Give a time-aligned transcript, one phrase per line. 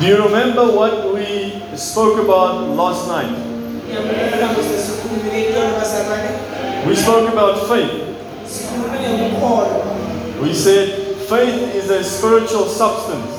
[0.00, 3.32] Do you remember what we spoke about last night?
[6.86, 7.92] We spoke about faith.
[10.42, 10.88] We said
[11.28, 13.30] faith is a spiritual substance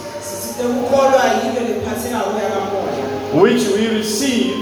[3.42, 4.54] which we receive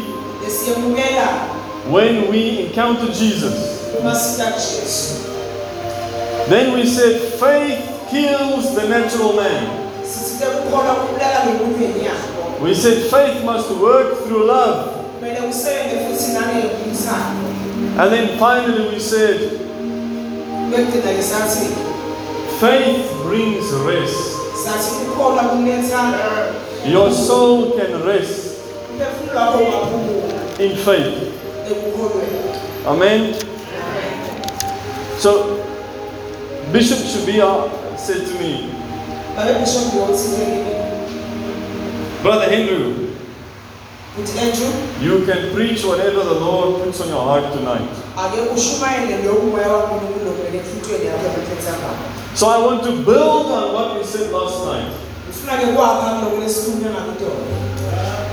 [1.92, 3.54] when we encounter Jesus.
[6.50, 9.81] Then we said faith kills the natural man.
[12.62, 15.02] We said faith must work through love.
[15.20, 17.36] kumele usebenze futhi nangeyikhulumisana
[18.00, 19.38] And then finally we said
[20.72, 21.68] bekugcina ke sathi
[22.60, 24.38] faith brings rest.
[26.86, 28.52] Your soul can rest
[29.02, 31.18] umphefumulo wakho ungaphumula in faith.
[32.88, 33.34] Amen.
[35.20, 35.64] So
[36.72, 38.81] Bishop Shabia said to me, babe bishop yokuthile
[42.24, 43.08] Brother andrew
[45.02, 47.90] you can preach whatever the Lord puts on your heart tonight.
[48.18, 52.06] ake ushumayele lokhu moya wankulunkulu okumele enhlutshweni yakho yaphetha ngakho
[52.36, 54.92] So I want to build on what we said last night.
[55.28, 57.46] ngifuna ke kwakha kuloko lesikhulunywe ngakutona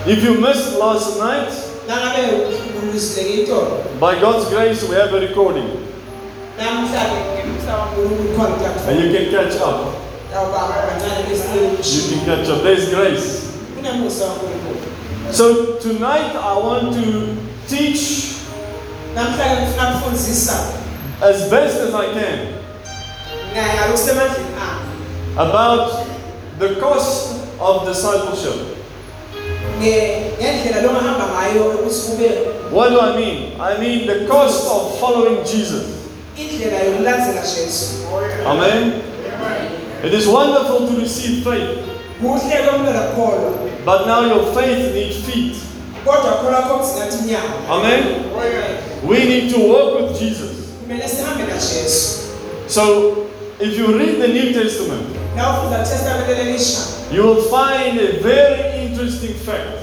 [0.06, 1.52] If you missed last night,
[1.88, 2.22] nangabe
[2.82, 5.68] uluzile ngitona by God's grace, we have a recording
[6.58, 10.07] namhlanje ngemsa wankulunkulu khona and you can catch up.
[12.10, 12.62] You can catch up.
[12.62, 13.48] There's grace.
[15.32, 17.36] So tonight I want to
[17.68, 18.34] teach
[21.22, 22.54] as best as I can
[25.38, 26.06] about
[26.58, 28.76] the cost of discipleship.
[32.70, 33.60] What do I mean?
[33.60, 35.86] I mean the cost of following Jesus.
[38.46, 39.02] Amen.
[40.04, 41.78] It is wonderful to receive faith,
[43.84, 45.56] but now your faith needs feet.
[47.70, 48.04] Amen.
[49.08, 50.50] We need to walk with Jesus.
[52.68, 53.26] So
[53.60, 55.06] if you read the New Testament,
[57.12, 59.78] you will find a very interesting fact.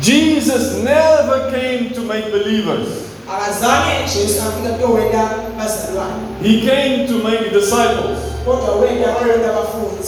[0.00, 2.88] Jesus never came to make believers.
[3.34, 5.28] Akazange jesu afika kutowenda
[5.58, 8.18] bazalwane He came to make disciples.
[8.44, 10.06] kodwa wenda kuyenda abafundi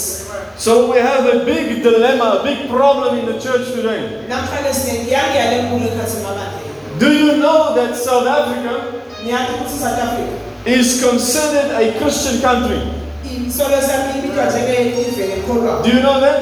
[0.59, 4.01] So we have a big dilemma, a big problem in the church today.
[4.29, 6.69] namhlanje sinengiyange yale nkulu ekhathini mabandlela
[6.99, 8.73] Do you know that South Africa
[9.25, 10.33] niyathi ukuthi south africa
[10.67, 12.81] is considered a Christian country?
[13.49, 16.39] isolo sami ibitwa njengeive ekholwayo Do you know that?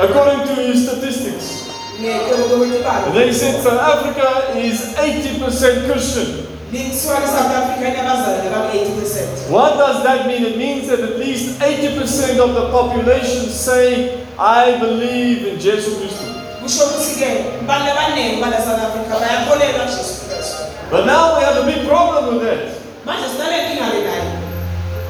[0.00, 1.61] According to statistics,
[2.02, 6.46] they said South Africa is 80% Christian.
[6.72, 10.42] lithiwa le-south africa inabazalwane baku-80 percent What does that mean?
[10.46, 16.16] It means that at least 80% of the population say, I believe in Jesus Christ.
[16.62, 17.28] kusho ukuthi-ke
[17.60, 22.42] abantu abaningi bala-south africa bayakholelwa jesu kristu But now we have a big problem with
[22.48, 22.60] that.
[23.06, 24.24] manje sinale nkinga-ke nayo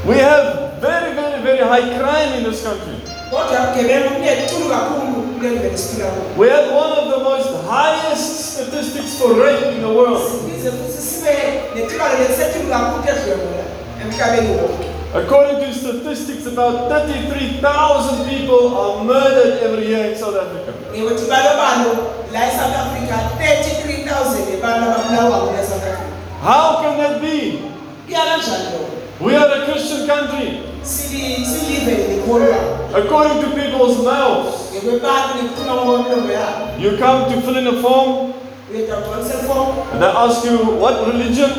[0.08, 0.46] We have
[0.80, 2.96] very, very, very high crime in this country.
[3.32, 9.12] Kodwa ubugebengu bunekhulu kakhulu kulendlela esiphila kuyo We have one of the most highest statistics
[9.18, 10.20] for rape in the world.
[10.28, 11.34] size futhi sibe
[11.74, 13.64] netibalo lelisekhulu kakhulu edlwengula
[14.04, 20.72] emhlabeni wonke According to statistics, about 33,000 people are murdered every year in South Africa.
[20.92, 21.90] ngekwetibalobalo
[22.32, 26.12] la e-south africa 33000 abantu ababulawa kule-south africa
[26.44, 27.58] How can that be?
[28.06, 30.48] kuya kanjani lokho We are a Christian country.
[30.84, 32.56] Sili- silive likholwa
[32.98, 38.32] According to people's mouths, ngekwebantu nekuphuma kwemilomo yabo you come to fill in a form.
[38.72, 41.50] Uyeda ugcwalise fomu and they ask you, What religion?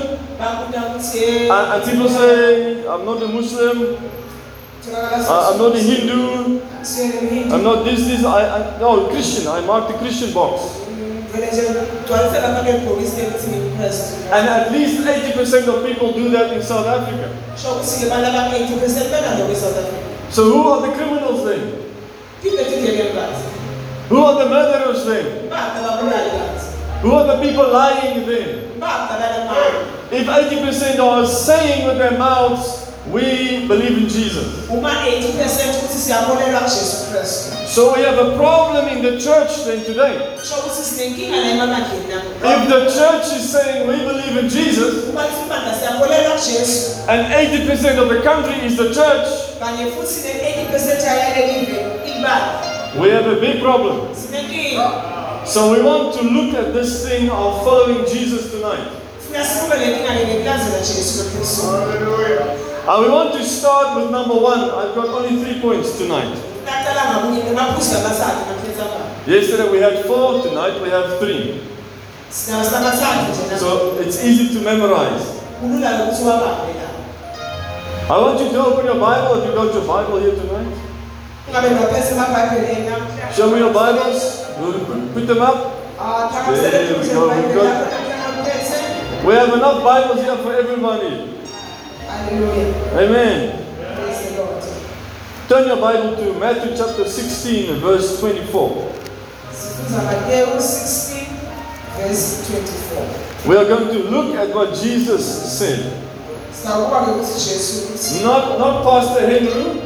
[1.50, 3.96] And, people say, I'm not a Muslim,
[5.30, 6.60] I'm not a Hindu,
[7.54, 8.42] I'm not this, this, I,
[8.76, 10.62] I, no, Christian, I mark the Christian box.
[14.34, 17.30] And at least 80% of people do that in South Africa.
[17.58, 20.02] sho ukuthi-ke abantu abang-80 percent benalo kwi-south africa
[20.34, 21.62] So who are the criminals then?
[22.42, 23.46] kiphethe indleleni kathi
[24.10, 25.26] Who are the murderers then?
[25.54, 26.66] baphi ababulali kathi
[27.04, 28.50] Who are the people lying then?
[30.12, 32.66] If 80% are saying with their mouths,
[33.12, 34.48] we believe in Jesus.
[37.82, 39.66] Uma 80 percent ukuthi siyakholelwa kujesu kristu So we have a problem in the church
[39.66, 40.14] then today.
[40.44, 45.22] sho ukuthi sinenkinga la emabandleni If the church is saying we believe in Jesus, uma
[45.22, 49.28] lithi ibandla siyakholelwa kujesu and 80% of the country is the church,
[49.60, 54.14] kanye futhi ne-80 percent yayalelive ibandla we have a big problem.
[55.46, 58.88] So we want to look at this thing of following Jesus tonight.
[59.28, 61.64] funa sibuke le nkinga le ngekulandzela jesu kristu
[62.88, 64.60] And we want to start with number one.
[64.60, 66.53] I've got only three points tonight.
[69.28, 71.62] Yesterday we had four, tonight we have three.
[73.60, 75.26] So it's easy to memorize.
[78.10, 80.76] I want you to open your Bible if you got your Bible here tonight.
[83.36, 84.22] Show me your Bibles.
[85.14, 85.58] Put- them up.
[86.62, 87.88] There we go, we've got-.
[89.26, 91.30] We have enough Bibles here for everybody.
[92.98, 93.63] Amen.
[95.54, 95.94] Praise the Lord.
[95.94, 98.92] Turn your Bible to Matthew chapter 16, verse 24.
[99.52, 101.28] Sifuza Mateyu 16
[101.98, 103.50] verse 24.
[103.50, 105.26] We are going to look at what Jesus
[105.60, 105.94] said.
[106.52, 109.80] Sinakuba ukuthi Jesu uthi Not, not Pastor Henry,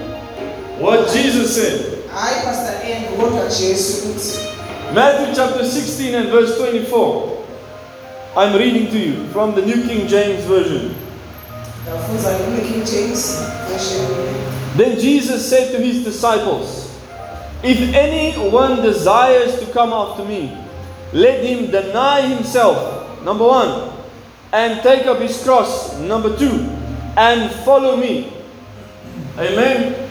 [0.80, 2.04] what Jesus said.
[2.14, 4.40] hayi Pastor Andrew kodwa Jesu uthi
[4.94, 7.44] Matthew chapter 16 and verse 24.
[8.38, 10.96] I'm reading to you from the New King James Version.
[14.76, 16.92] Then Jesus said to his disciples,
[17.64, 20.56] If anyone desires to come after me,
[21.14, 23.94] let him deny himself, number one,
[24.52, 26.70] and take up his cross, number two,
[27.16, 28.34] and follow me.
[29.38, 30.10] Amen.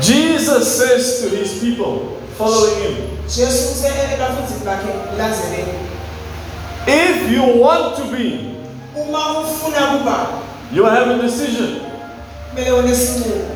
[0.00, 2.96] Jesus says to his people following him.
[6.86, 8.54] If you want to be,
[10.72, 11.80] you have a decision.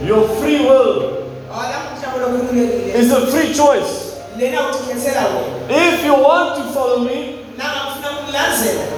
[0.06, 1.02] Your free will
[2.94, 4.14] is a free choice.
[5.69, 7.44] If you want to follow me,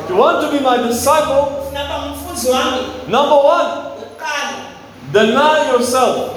[0.09, 1.71] you want to be my disciple,
[3.09, 3.69] number one,
[5.12, 6.31] deny yourself.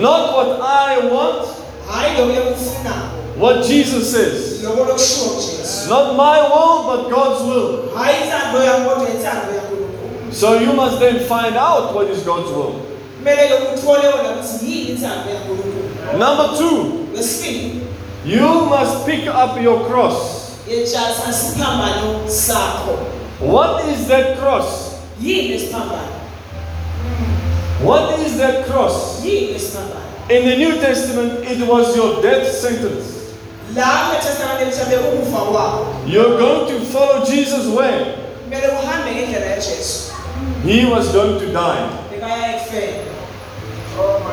[0.00, 1.48] Not what I want,
[1.90, 2.94] Hayi lokho lekufuna.
[3.36, 4.62] what Jesus says.
[4.64, 5.88] Lokho lokushiwo Jesu.
[5.90, 7.88] Not my will, but God's will.
[7.96, 12.50] hayi inthando yami kodwa inthando yankulunkulu So you must then find out what is God's
[12.50, 12.74] will.
[13.18, 17.06] kumele ke uthole wona ukuthi yini inthando yankulunkulu Number two,
[18.26, 20.16] you must pick up your cross.
[20.68, 22.96] yetshatha isiphambano sakho
[23.40, 24.94] What is that cross?
[27.84, 29.24] What is that cross?
[29.24, 33.10] In the New Testament, it was your death sentence.
[33.76, 38.04] la kutestamente mhlawumbe ukufa kwakho You're going to follow Jesus where?
[38.44, 40.12] kumele uhambe ngendlela yajesu
[40.66, 41.88] He was going to die.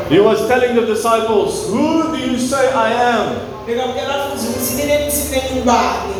[0.10, 3.36] He was telling the disciples, Who do you say I am?
[3.68, 6.16] bekabukela futhi ukuthi nine mthimeni ubani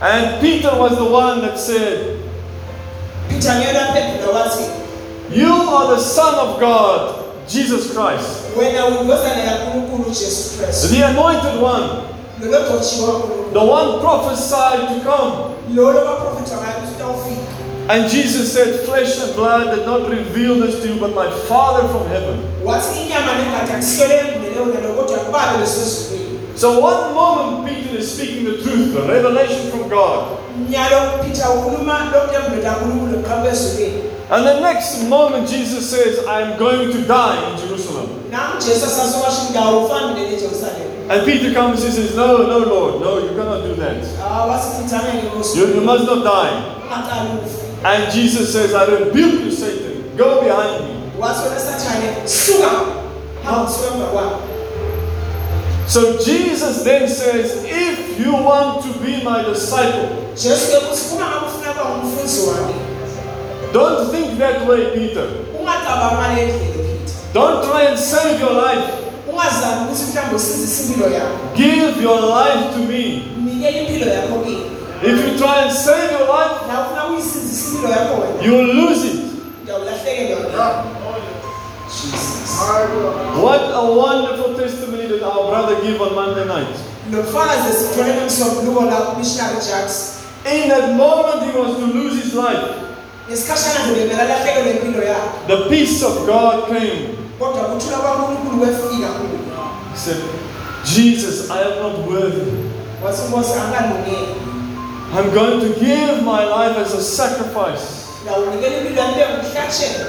[0.00, 2.16] And Peter was the one that said,
[5.30, 7.00] peter ngiyona aphendula wathi You are the Son of God,
[7.48, 8.28] Jesus Christ,
[8.58, 11.86] wena uyindodana yankulunkulu ujesu kristu the anointed one,
[12.40, 15.32] lolo gcotshiwe wankulunkulu the one prophesied to come.
[15.74, 17.46] lolo baprofetha ngayo ukuthi utawufika
[17.88, 21.86] And Jesus said, Flesh and blood did not reveal this to you, but my Father
[21.88, 22.38] from heaven.
[22.64, 26.26] wathi inyama negazi akusiyele emvele wena lo kodwa kubabe lesezulwini
[26.56, 30.38] So, one moment Peter is speaking the truth, the revelation from God.
[34.30, 36.40] Nyalo peter ukhuluma lokhu emvela kankulunkulu qhamuka ezulwini And the next moment, Jesus says, I
[36.42, 38.08] am going to die in Jerusalem.
[38.30, 43.18] nam jesu asasowasho indawo ufambile nejerusalema And Peter comes and says, No, no, Lord, no,
[43.18, 43.96] you cannot do that.
[44.22, 46.62] Ah, wathi peter angeke You, you must not die.
[47.84, 50.16] And Jesus says, I rebuke you, Satan.
[50.16, 51.10] Go behind me.
[51.18, 52.68] wathi wena sathane suka
[53.44, 54.36] hamba suka emva kwami
[55.86, 60.08] So Jesus then says, If you want to be my disciple,
[63.76, 65.24] don't think that way, Peter.
[65.60, 68.86] ungacabanga ngale ndlela peter Don't try and save your life.
[69.32, 73.22] ungazami ukuthi mhlawumbe usindise impilo yakho Give your life to me.
[73.44, 74.62] nikele impilo yakho kimi
[75.02, 78.74] If you try and save your life, na ufuna ukuyisindisa impilo yakho wena you will
[78.76, 79.16] lose it.
[79.66, 80.84] uyawulahlekelwa
[81.86, 82.58] Jesus.
[83.42, 86.76] What a wonderful testimony that our brother gave on Monday night.
[87.12, 90.12] lobufakazi esithole nomsombuluko la umissionary jacks
[90.54, 92.64] In that moment, he was to lose his life.
[93.28, 97.08] Ngesikhashana nje bemele alahlekelwe impilo yakhe The peace of God came.
[97.38, 99.36] kodwa kuthula kwankulunkulu kwefika kuyo
[99.92, 100.22] He said,
[100.84, 102.52] Jesus, I am not worthy.
[103.04, 104.34] wathi unkosi angalungeli
[105.18, 107.84] I'm going to give my life as a sacrifice.
[108.24, 110.06] ngawunikela impilo yami ibe ngumhlatshelo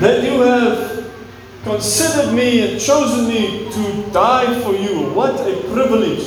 [0.00, 0.78] That you have
[1.64, 5.12] considered me and chosen me to die for you.
[5.14, 6.24] What a privilege.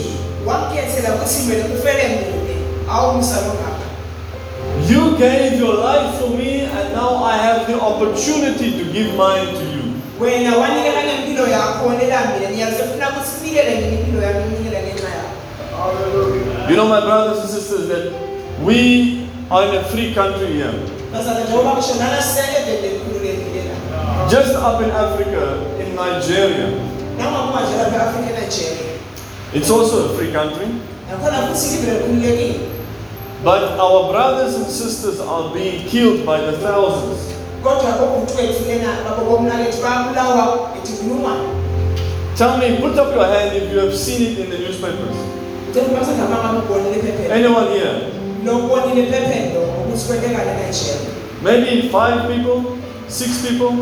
[4.85, 9.47] You gave your life for me, and now I have the opportunity to give mine
[9.47, 9.83] to you.
[10.19, 16.75] wena wanikela ngempilo yakho wonela mina ngiyazifuna ukuthi sinikele ngempilo yami nginikele ngenxa yakho You
[16.75, 18.11] know, my brothers and sisters, that
[18.63, 20.73] we are in a free country here.
[21.13, 23.75] bazana njengoba kusho nana siseevele likhululekile la
[24.29, 25.43] Just up in Africa,
[25.81, 26.67] in Nigeria,
[27.17, 28.87] nangakuba nje lapha e-afrika enigeria
[29.53, 30.67] it's also a free country.
[33.43, 37.33] But our brothers and sisters are being killed by the thousands.
[37.63, 41.47] kodwa obhuti wethu lena babo bomnakethu bayabulawa ngetinkulungwane
[42.37, 45.17] Tell me, put up your hand if you have seen it in the newspapers.
[45.73, 47.93] tebasengabangabe ubonile ephepheni Anyone here?
[48.45, 50.97] lokubonile ephepheni lo ukuthi kwentekane enigeria
[51.43, 52.77] Maybe five people,
[53.07, 53.73] six people.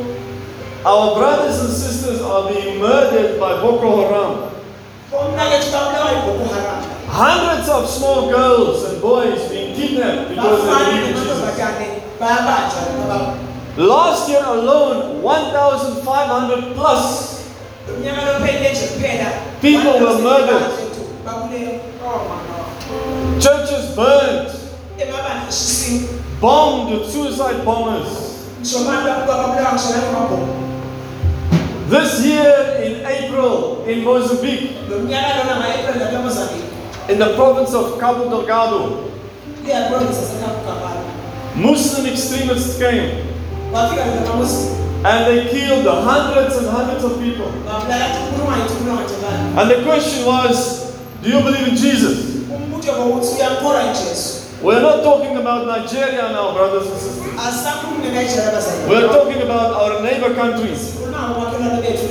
[0.85, 4.35] Our brothers and sisters are being murdered by Boko Haram.
[7.15, 10.85] Bomnakethu babulawa yiboko haram Hundreds of small girls and boys being kidnapped because of bafana
[10.85, 11.27] believe Jesus.
[11.27, 11.87] nemantombazane
[12.19, 13.33] bayabanjwa naba
[13.77, 17.31] Last year alone, 1,500 plus
[17.97, 19.25] Unyaka lophelile nje kuphela
[19.61, 20.63] People were murdered.
[23.39, 24.49] churches burned,
[26.41, 28.07] bombed with suicide bombers.
[28.61, 30.47] ngisho abantu babulawa ngisho nanemabhomu
[31.89, 34.69] This year in April in Mozambique,
[37.09, 39.11] lo mnyaka lona nga-april lapha emozambique in the province of Cabo Delgado,
[39.63, 40.35] liyaprovinsi
[41.55, 43.23] Muslim extremists came.
[45.05, 47.51] And they killed hundreds and hundreds of people.
[47.65, 52.17] babulala tinkulungwane tinkulungwane tebana And the question was, do you believe in Jesus?
[52.49, 57.39] umbuto bokuthi uyamkholwa injesu We're not talking about Nigeria now, brothers and sisters.
[57.47, 60.79] asisakhulumi nenigeria bazali We're talking about our neighbor countries.
[60.97, 62.05] khuluma ngomakhelwane bethu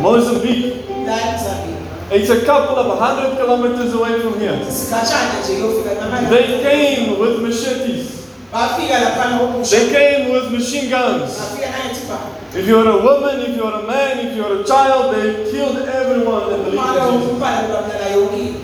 [0.00, 0.74] Mozambique,
[2.10, 4.58] it's a couple of hundred kilometers away from here.
[4.70, 8.06] sikhatshana nje yofika They came with machetes.
[8.52, 11.30] bafika laphana kokusho They came with machine guns.
[12.54, 16.50] If you're a woman, if you're a man, if you're a child, they killed everyone
[16.50, 17.30] that believed in Jesus.
[17.30, 18.54] ukumbala babulala yonke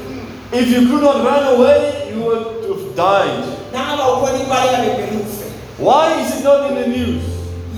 [0.52, 3.44] If you could not run away, you would have died.
[3.72, 5.46] nangaba ukhona ibaleka bebhela ukufe
[5.78, 7.22] Why is it not in the news?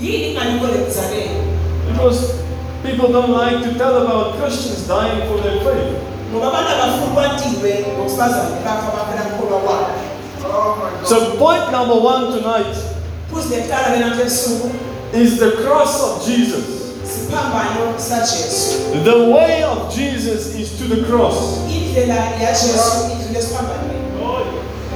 [0.01, 1.41] lemzalelo
[1.93, 2.35] Because
[2.91, 6.05] people don't like to tell about Christians dying for their faith.
[11.05, 12.77] So, point number one tonight
[15.13, 16.79] is the cross of Jesus.
[19.05, 21.59] The way of Jesus is to the cross.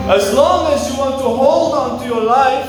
[0.08, 2.66] As long as you want to hold on to your life,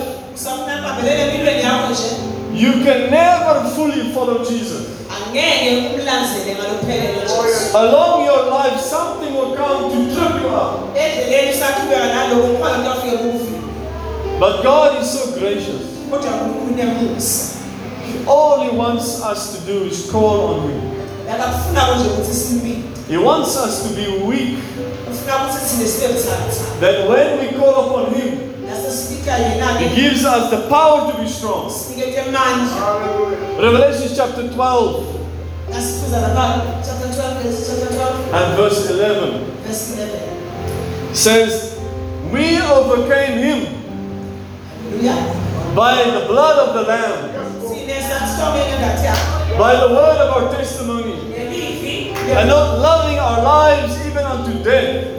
[2.53, 4.93] you can never fully follow Jesus.
[5.39, 10.97] Angeke umlandzele ngalophelele jesu Along your life, something will come to trip you up.
[10.97, 13.53] endleleni usaqhubeka naloko kukhona into afike kufi
[14.39, 15.81] But God is so gracious.
[16.11, 17.53] kodwa unkulunkulu nemusa
[18.27, 20.81] All He wants us to do is call on Him.
[21.27, 22.77] lakakufunako nje ukuthi simbile
[23.09, 24.57] He wants us to be weak,
[25.11, 28.31] ufuna ukuthi thine sibe buthakathaka that when we call upon Him,
[29.79, 31.71] He gives us the power to be strong.
[33.59, 35.03] Revelation chapter 12
[35.73, 40.33] nasifuza lapha chapter 12 chapter 12 and verse 11 verse 11
[41.13, 41.77] says,
[42.31, 43.59] We overcame Him
[45.75, 47.29] by the blood of the Lamb,
[47.69, 53.93] sine satisomeke ngathi yakho by the word of our testimony, and not loving our lives
[54.07, 55.09] even unto death.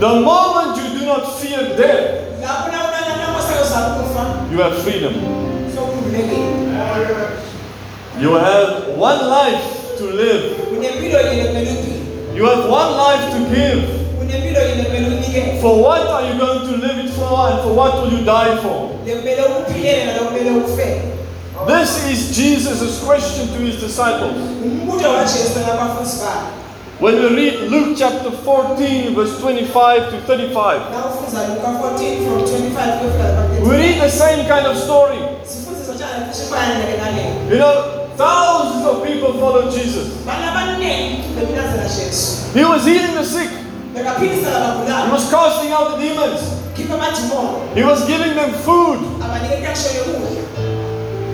[0.00, 5.14] The moment you do not fear death, lapho nakunanamosayo zakufa you have freedom.
[8.20, 9.64] You have one life
[9.98, 10.42] to live.
[10.78, 12.00] unempilo yini kumele uyiphile
[12.36, 13.82] You have one life to give.
[14.20, 17.72] unempilo yini kumele uyinikele For what are you going to live it for and for
[17.74, 18.90] what will you die for?
[19.06, 21.00] le kumele ukuphilele nalo kumele ukufele
[21.66, 24.36] This is Jesus' question to his disciples.
[24.64, 26.64] umbuto wajesu nabafundi bakhe
[27.00, 32.98] When we read Luke chapter 14, verse 25 to 35, nakufunza luka 14 from 25
[32.98, 35.18] kuyofika we read the same kind of story.
[35.44, 37.74] sifunde sotshana sifana nake naleyo You know,
[38.16, 40.08] thousands of people followed Jesus.
[40.26, 43.50] bana abaningi beminazela jesu He was healing the sick,
[43.94, 46.40] he was casting out the demons,
[47.74, 48.98] he was giving them food.
[49.24, 50.34] abanike inkaksho yokudla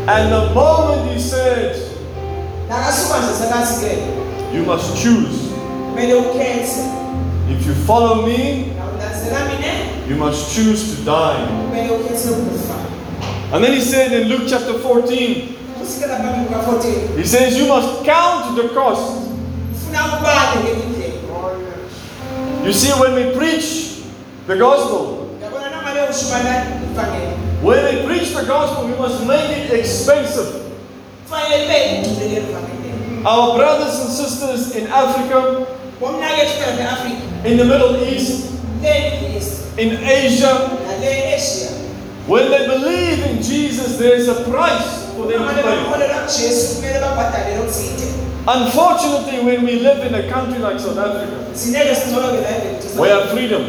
[0.08, 1.76] And the moment he said,
[2.68, 4.20] nakasuka nje sekathi-ke
[4.54, 5.50] You must choose.
[7.50, 8.72] If you follow me,
[10.08, 11.46] you must choose to die.
[11.46, 12.74] kumele ukhethe ukufa
[13.52, 15.56] And then he said in Luke chapter 14,
[15.90, 19.02] kusike lapha luka 14 he says, You must count the cost.
[19.74, 21.10] ufuna ubale ngelindlela
[22.64, 24.02] You see, when we preach
[24.46, 29.72] the gospel, yabona nangabe ushubana ivangeli when we preach the gospel, we must make it
[29.72, 30.48] expensive.
[31.24, 35.66] kufanele libe lidule lelo vangeli Our brothers and sisters in Africa,
[36.00, 38.46] bomnakethu phela ne-afrika in the Middle East,
[39.78, 40.54] in asia.
[42.26, 45.09] when they believe in Jesus, there is a price
[48.46, 51.36] Unfortunately, when we live in a country like South Africa,
[53.00, 53.62] we have freedom.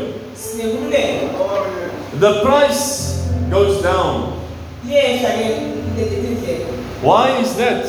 [2.19, 3.17] The price
[3.49, 4.33] goes down.
[7.03, 7.85] Why is that?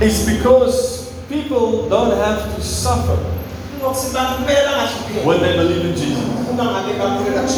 [0.00, 3.18] It's because people don't have to suffer
[5.24, 6.24] when they believe in Jesus.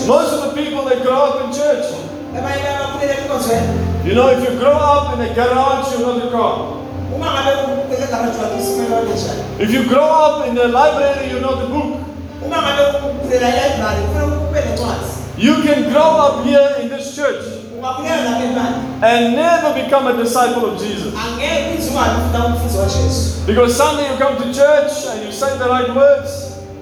[0.06, 1.84] Most of the people they grow up in church.
[2.38, 3.68] Abanye babakhulela enkonzweni
[4.06, 6.54] You know, if you grow up in a garage, you're not a car.
[7.16, 11.40] uma ngabe ukhulele egaraji wakho isimele wanenjani If you grow up in the library, you're
[11.42, 11.92] not a book.
[12.47, 15.08] uma ngabe ukhulela elibrary kufanele ube nencwadi
[15.38, 17.44] You can grow up here in this church
[19.02, 21.14] and never become a disciple of Jesus.
[21.14, 25.50] angeke uthi ungabi ufuna umfuzi wajesu Because Sunday you come to church and you say
[25.58, 26.30] the right words,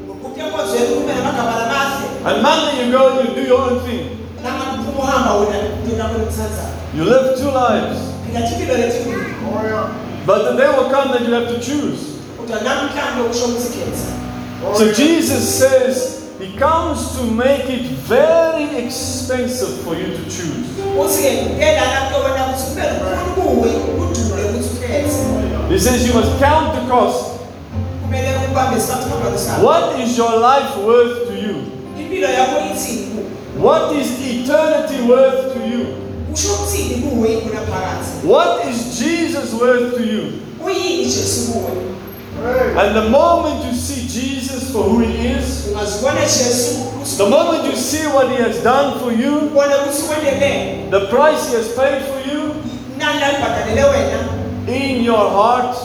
[0.07, 4.16] ngokuthi enkonzweni kube namagama lamahle and Monday you go and you do your own thing.
[4.47, 7.99] Nangabe uphuma uhamba wena ndinakho lokuthathayo You live two lives.
[8.27, 9.27] phikathi impilo lethu imbili
[10.27, 12.01] But the day will come that you have to choose.
[12.39, 14.11] kodwa namhlanje okusho ukuthi khetha
[14.79, 15.97] So Jesus says
[16.41, 20.67] he comes to make it very expensive for you to choose.
[21.01, 25.17] uthi-ke ngelana nto wena ukuthi kube lukhulu kuwe kudule ukuthi ukhethe
[25.69, 27.25] He says you must count the cost.
[28.03, 31.57] kumele ubambe isiphathimagalo sakho What is your life worth to you?
[33.61, 35.87] Impilo yakho ithini kuwe What is eternity worth to you?
[36.31, 40.23] kusho ukuthini kuwe kunaphakathi What is Jesus worth to you?
[40.67, 41.87] uyini jesu kuwe?
[42.79, 45.65] And the moment you see Jesus for who he is,
[47.17, 51.49] the moment you see what he has done for you, ubone ukuthi wenele the price
[51.51, 52.55] he has paid for you
[52.99, 54.29] nani lalibhadalele wena?
[54.69, 55.77] in your heart,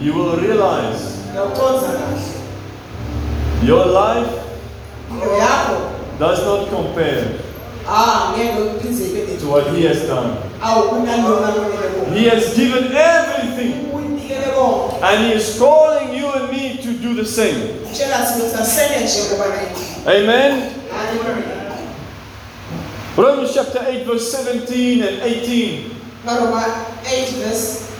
[0.00, 1.14] you will realize
[3.62, 4.43] your life
[6.18, 7.24] does not compare
[7.88, 10.30] ah ngeke uphindze ibe to what he has done.
[10.62, 13.74] awukunalona lonele kuwe He has given everything,
[15.02, 17.58] and he is calling you and me to do the same.
[17.92, 20.70] tshela thina sasele nje ngoba nayithi Amen.
[23.16, 25.90] Romans chapter 8, verse 17 and 18.
[26.24, 27.90] Verse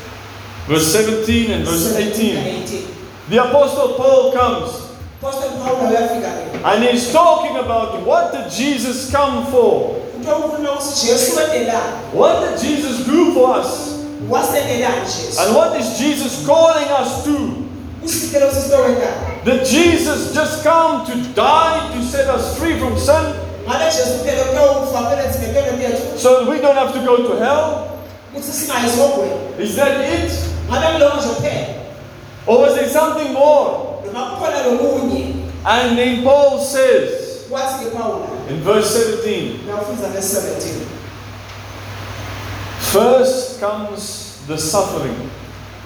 [0.66, 2.36] Verse 17 and verse 17 18.
[2.36, 2.86] and 18
[3.30, 4.83] The Apostle Paul comes
[5.24, 9.96] Apostle Paul uyafika ke and he's talking about what did Jesus come for?
[10.16, 13.94] into okukhuluma ukuthi Jesu wendelani What did Jesus do for us?
[14.20, 17.64] And what is Jesus calling us to?
[19.44, 23.24] Did Jesus just come to die to set us free from sin
[23.64, 27.88] ngabe Jesu phela kuyowufa phela sibekele so that we don't have to go to hell?
[28.32, 30.32] ukuthi singayi ezogweni Is that it?
[30.70, 31.66] ngabe kuloko nje kuphela
[32.46, 33.93] Or was there something more?
[34.14, 35.34] Noma kukhona lokunye
[35.66, 40.86] And then Paul says wathi ke Pawula in verse 17 nawufunza verse 17
[42.94, 45.16] First comes the suffering,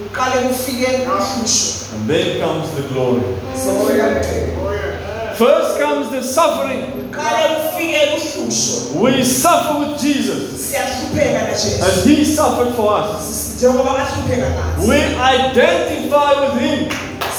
[0.01, 3.23] uqale kufike uhlusho and then comes the glory.
[3.25, 6.83] Oh, first comes the suffering.
[7.11, 10.61] uqale kufike uhlusho We suffer with Jesus.
[10.69, 11.85] Siyahlupheka na Jesu.
[11.85, 13.55] As he suffered for us.
[13.57, 16.89] njengoba bahlupheka nathi We identify with him.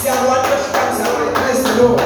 [0.09, 2.01] Siyakwazi ukuhlukanisa naye praise the Lord.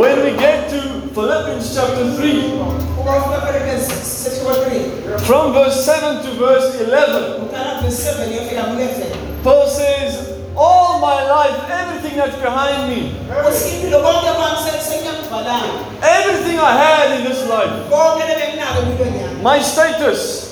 [0.00, 0.80] When we get to
[1.14, 2.52] Philippians chapter 3,
[3.00, 8.62] uma ufika Philippians sehluko 3 from verse 7 to verse 11, uqala verse 7 yofika
[8.62, 13.12] ku 11 Paul says, All my life, everything that's behind me,
[13.48, 14.56] uthi impilo konke kwami
[14.88, 20.44] senyamgcwalanga everything I had in this life, konke lebenginako empilweni yami my status,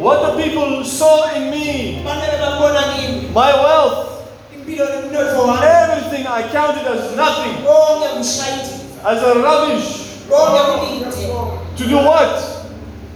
[0.00, 4.17] what the people saw in me, fanele babona kimi my wealth, impilo nomnotho wami
[4.76, 7.56] everything I counted as nothing,
[9.04, 10.04] as a rubbish.
[11.76, 12.42] To do what?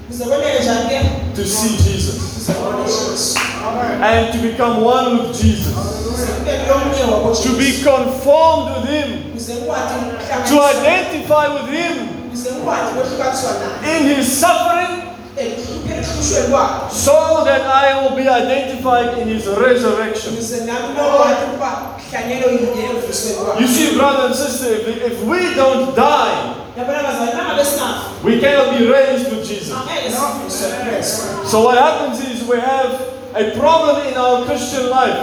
[0.08, 1.00] kuze kwendeke njani ke
[1.36, 2.14] To see Jesus.
[2.34, 3.38] kuze kubone Jesu
[4.02, 5.74] And to become one with Jesus.
[5.74, 9.08] kuze kube ngilomnye wabo To be conformed with Him.
[10.48, 12.08] To identify with Him.
[12.30, 13.50] Kuze ngikwazi kwehlukaniswa
[13.82, 15.02] naye in His suffering.
[15.36, 15.91] Ekuhlupheni ekuhlushweni kwakhe
[16.90, 20.34] so that I will be identified in His resurrection.
[23.60, 26.54] You see, brother and sister, if, if we don't die,
[28.24, 29.74] we cannot be raised with Jesus.
[31.50, 32.90] So what happens is we have
[33.34, 35.16] a problem in our Christian life.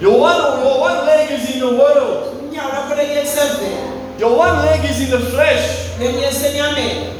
[0.00, 2.34] Your one, your one leg is in the world.
[4.18, 5.64] Unyawo lakho lenye ekuseveni Your one leg is in the flesh,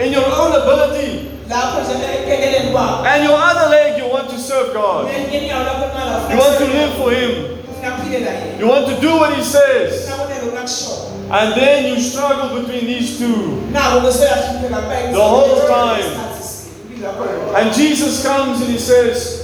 [0.01, 1.31] in your own ability.
[1.49, 5.07] lapho nje ekuqekeleni kwakho And your other leg, you want to serve God.
[5.07, 7.31] nelinye inyawo lapho enqala You want to live for Him.
[7.71, 9.93] ufuna aphile naye You want to do what He says.
[10.05, 13.63] ufuna konele unakushoyo And then you struggle between these two.
[13.73, 16.01] nako besoyahlupheka kuba The whole time.
[16.01, 17.57] isikhathi sini, impilo yakho.
[17.59, 19.43] And Jesus comes and He says,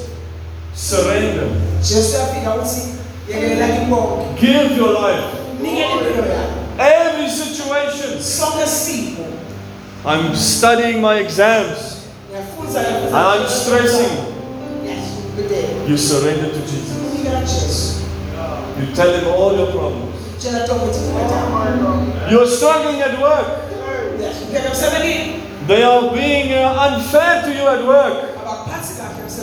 [0.75, 1.49] Surrender.
[1.83, 2.81] jesu yafika uthi
[3.29, 5.25] yekelela kimonke Give your life.
[6.77, 8.23] Nikele impilo yakho Every situation.
[8.23, 9.25] sonke simo
[10.07, 12.07] I'm studying my exams.
[12.77, 14.35] And I'm stressing.
[15.89, 18.03] You surrender to Jesus.
[18.79, 20.15] You tell Him all your problems.
[20.39, 23.47] tshela tonke ukuthi kubatanga You're struggling at work.
[25.67, 28.35] They are being uh, unfair to you at work.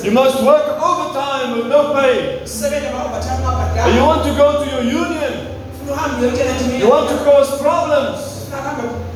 [0.04, 2.44] You must work overtime with no pay.
[2.44, 5.51] usebenza ma-overtime And you want to go to your union.
[5.92, 8.18] Ufuna uhambe uyotshela nje You want to cause problems.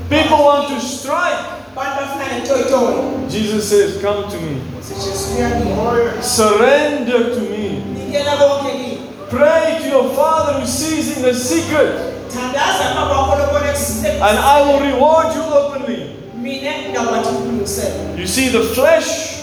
[0.10, 1.42] People want to strike.
[1.76, 2.96] abantu bafuna netoyitoyi
[3.30, 4.62] Jesus says, Come to me.
[4.80, 7.82] uthi jesu uyanika Surrender to me.
[7.98, 8.98] nikela konke kimi
[9.30, 11.92] Pray to your Father who sees in the secret.
[12.30, 16.06] thandaza baba wakho lobona ekuseni And I will reward you openly.
[16.42, 19.36] mina ngawubathi ukulungisela You see, the flesh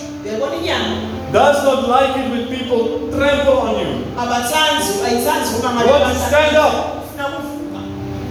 [1.33, 4.05] does not like it when people trample on you.
[4.18, 7.02] abathanzi ayithanzi uma You want to stand up.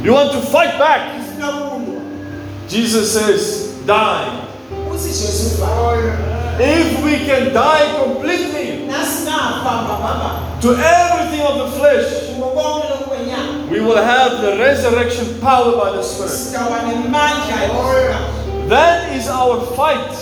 [0.03, 1.19] You want to fight back.
[2.67, 4.47] Jesus says, Die.
[6.59, 8.87] If we can die completely
[10.61, 12.29] to everything of the flesh,
[13.69, 16.53] we will have the resurrection power by the Spirit.
[18.69, 20.15] That is our fight.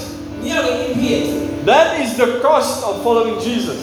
[1.66, 3.80] That is the cost of following Jesus.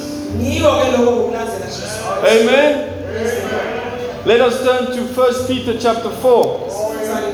[1.69, 3.76] jesu Amen.
[4.27, 6.67] Let us turn to 1 Peter chapter 4.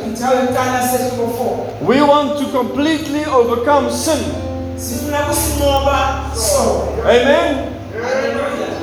[0.04, 1.24] Ngithawula kuqala sehluko
[1.80, 4.20] 4 We want to completely overcome sin.
[4.76, 7.72] sifuna kusinqoba sono Amen.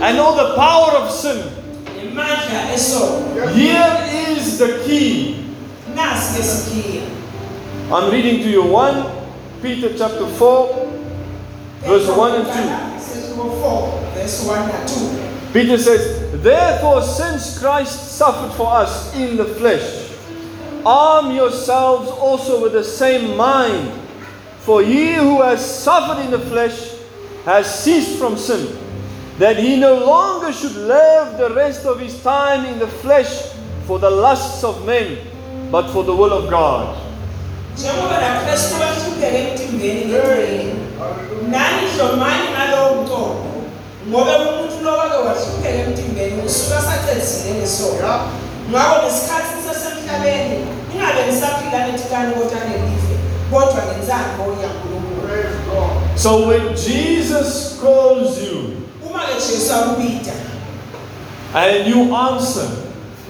[0.01, 1.37] And know the power of sin.
[3.53, 3.93] Here
[4.33, 5.45] is the key.
[7.93, 9.05] I'm reading to you 1
[9.61, 10.89] Peter chapter 4,
[11.85, 12.53] verse 1 and 2.
[13.05, 19.35] Sehluko 4 verse 1 na 2 Peter says, Therefore, since Christ suffered for us in
[19.35, 20.11] the flesh,
[20.85, 23.91] arm yourselves also with the same mind.
[24.59, 26.93] For he who has suffered in the flesh
[27.45, 28.77] has ceased from sin,
[29.39, 33.51] that he no longer should live the rest of his time in the flesh
[33.87, 35.17] for the lusts of men,
[35.71, 36.95] but for the will of God.
[37.79, 38.75] njengoba nakristu
[42.19, 43.58] nani ngalowo mqondo
[44.09, 48.13] ngoba umuntu lo wake wahlupheka emtimbeni usuka sacedzile ngesono
[48.69, 50.57] ngako ngesikhathi sisesemhlabeni
[50.93, 53.15] ingabe nisaphila netikani kodwa nelife
[53.51, 54.29] kodwa ngenzani
[54.63, 55.09] yankulunkulu
[56.15, 60.33] So when Jesus calls you uma ke jesu akubida
[61.53, 62.67] and you answer,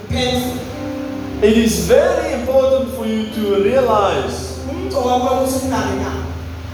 [0.10, 6.12] it is very important for you to realize umgco wakho ukuthi ungabe na.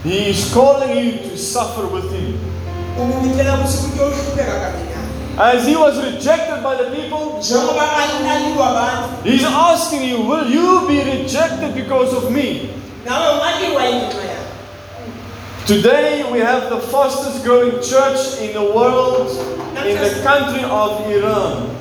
[0.04, 2.55] He is calling you to suffer with Him.
[3.02, 4.96] Ukubitela ukuthi kuyohlupheka kabe naye
[5.38, 10.88] As He was rejected by the people, njengoba alinaliwa abantu He's asking you, Will you
[10.88, 12.68] be rejected because of me?
[13.06, 14.46] nawe ungaliwa yingenxa yakho
[15.66, 19.30] Today we have the fastest growing church in the world,
[19.86, 21.76] in the country of Iran.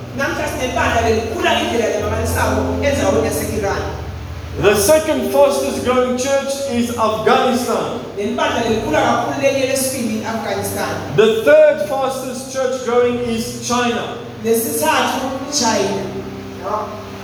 [4.61, 7.99] The second fastest growing church is Afghanistan.
[8.15, 14.15] leli bandla lelikhula kakhulu leli lesibili i-afghanistan The third fastest church growing is China.
[14.47, 16.07] lesithathu china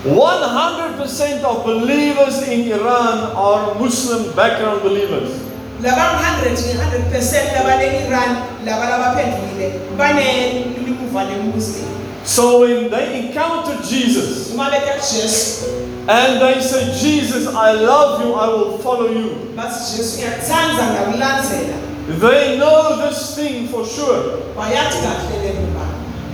[0.03, 5.31] 100% of believers in Iran are Muslim background believers.
[5.79, 8.31] labangu-100 nge-100 percent labale-iran
[8.67, 15.67] laba labaphendulile banemimuva nemuslim So when they encounter Jesus uma bethe kujesu
[16.07, 21.77] and they say, Jesus, I love you, I will follow you, bathi jesu ngiyakuthanda ngakulandzela
[22.19, 25.85] they know this thing for sure bayathi kahle lemuba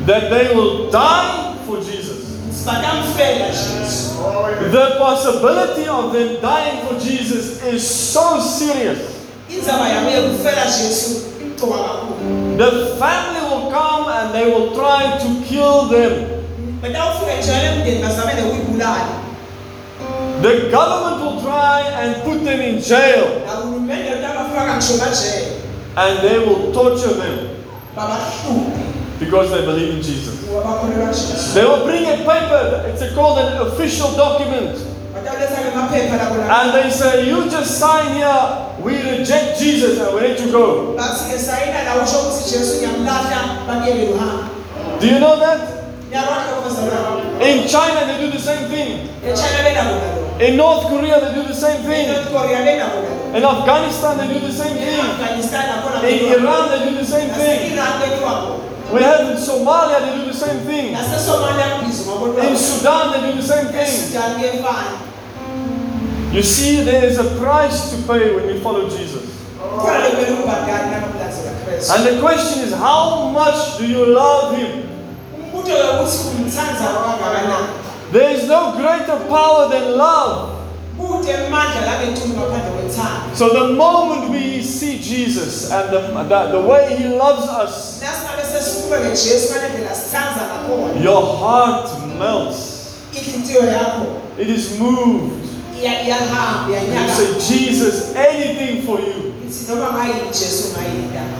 [0.05, 2.25] that they will die for Jesus.
[4.71, 8.99] The possibility of them dying for Jesus is so serious.
[11.57, 15.27] Indzaba yabo yekufela jesu imgcoka kakhulu The family will come and they will try to
[15.49, 16.13] kill them.
[16.81, 19.07] batawufika njalo emndeni bazame nekuyibulala
[20.41, 23.25] The government will try and put them in jail.
[23.47, 25.47] Nahulumende utabafaka ngisho emajele
[25.95, 27.37] and they will torture them.
[29.19, 30.35] Because they believe in Jesus.
[30.49, 34.77] ngoba bakholelwa jesu They will bring a paper, it's called an official document.
[35.27, 36.49] Uyaletha ke maphepha lapho lapho.
[36.49, 38.39] and they say, You just sign here,
[38.79, 40.95] we reject Jesus and we let you go.
[40.97, 44.47] Bathi ke sayina la usho ukuthi Jesu ngiyamlahla bakuyele uhambe.
[44.99, 45.59] Do you know that?
[46.09, 47.23] Ngiyakwazi lokho bazalwane.
[47.43, 49.09] In China, they do the same thing.
[49.23, 50.23] eChina benako nalo.
[50.39, 52.07] In North Korea, they do the same thing.
[52.07, 53.35] eNorth Korea benako nalo.
[53.35, 54.87] In Afghanistan, they do the same thing.
[54.97, 56.33] In.
[56.39, 57.75] Iran, they do the same thing.
[58.93, 60.95] We have in Somalia, they do the same thing.
[60.95, 62.55] In.
[62.55, 65.06] Sudan, they do the same thing.
[66.31, 69.25] You see, there is a price to pay when you follow Jesus.
[69.57, 71.95] Khona le kumele ubhadale nakulandela Kristu.
[71.95, 74.83] And the question is, how much do you love Him?
[75.33, 78.11] Umbuzo ke ukuthi umthanda kangakanani.
[78.11, 80.53] There is no greater power than love.
[80.97, 83.35] Kude emandla labentulo ngaphandle kwethando.
[83.35, 88.43] So the moment we see Jesus and the, the, the way He loves us, Nasingabe
[88.43, 91.03] sesibuke ngejesu ngale ndlela sithanda ngakhona.
[91.03, 92.77] your heart melts.
[94.37, 95.46] It is moved.
[95.83, 99.33] You say, Jesus, anything for you.
[99.47, 101.37] Ithi noma ngayini Jesu ngayini ntanga.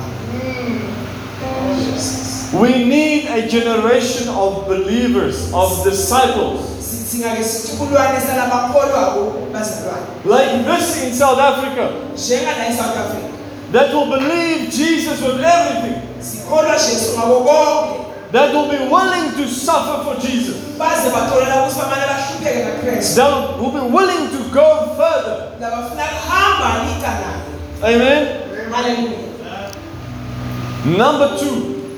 [2.54, 8.20] We need a generation of believers, of disciples, Sithi ngake sithukulwane
[10.26, 13.28] like this in South Africa, Njengala eSouth Africa.
[13.72, 16.02] that will believe Jesus with everything,
[18.32, 18.34] Sikholwa Jesu ngako konke.
[18.34, 23.16] that will be willing to suffer for Jesus, Baze batholela ukuthi bamane bahlupheke ngaKristu.
[23.16, 25.52] that will be willing to go further.
[25.62, 27.12] Labafuna kuhamba lika.
[27.84, 28.28] Amen.
[28.72, 29.72] Hallelujah.
[30.86, 31.96] Number two,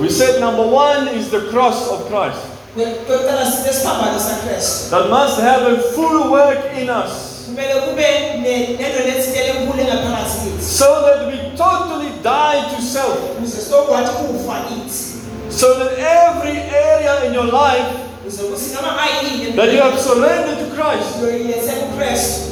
[0.00, 2.38] we said number one is the cross of Christ.
[2.74, 4.90] kwekuqala sinesipambano saKristu.
[4.90, 8.06] That must have a full work in us Kumele kube
[8.42, 13.18] ne- nento lethile enkulu engaphakathi so that we totally die to self.
[13.38, 15.20] Ukuze sokwazi ukufa kithi.
[15.50, 17.86] So that every area in your life
[18.26, 21.20] Ukuze kuthi noma ngayini that you have surrendered to Christ,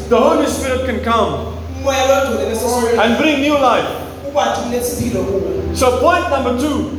[0.08, 3.88] the Holy Spirit can come Umoya lodwa bese usuke and bring new life.
[4.28, 5.76] ukwazi ukuletha impilo kuwe.
[5.76, 6.90] So, point number two,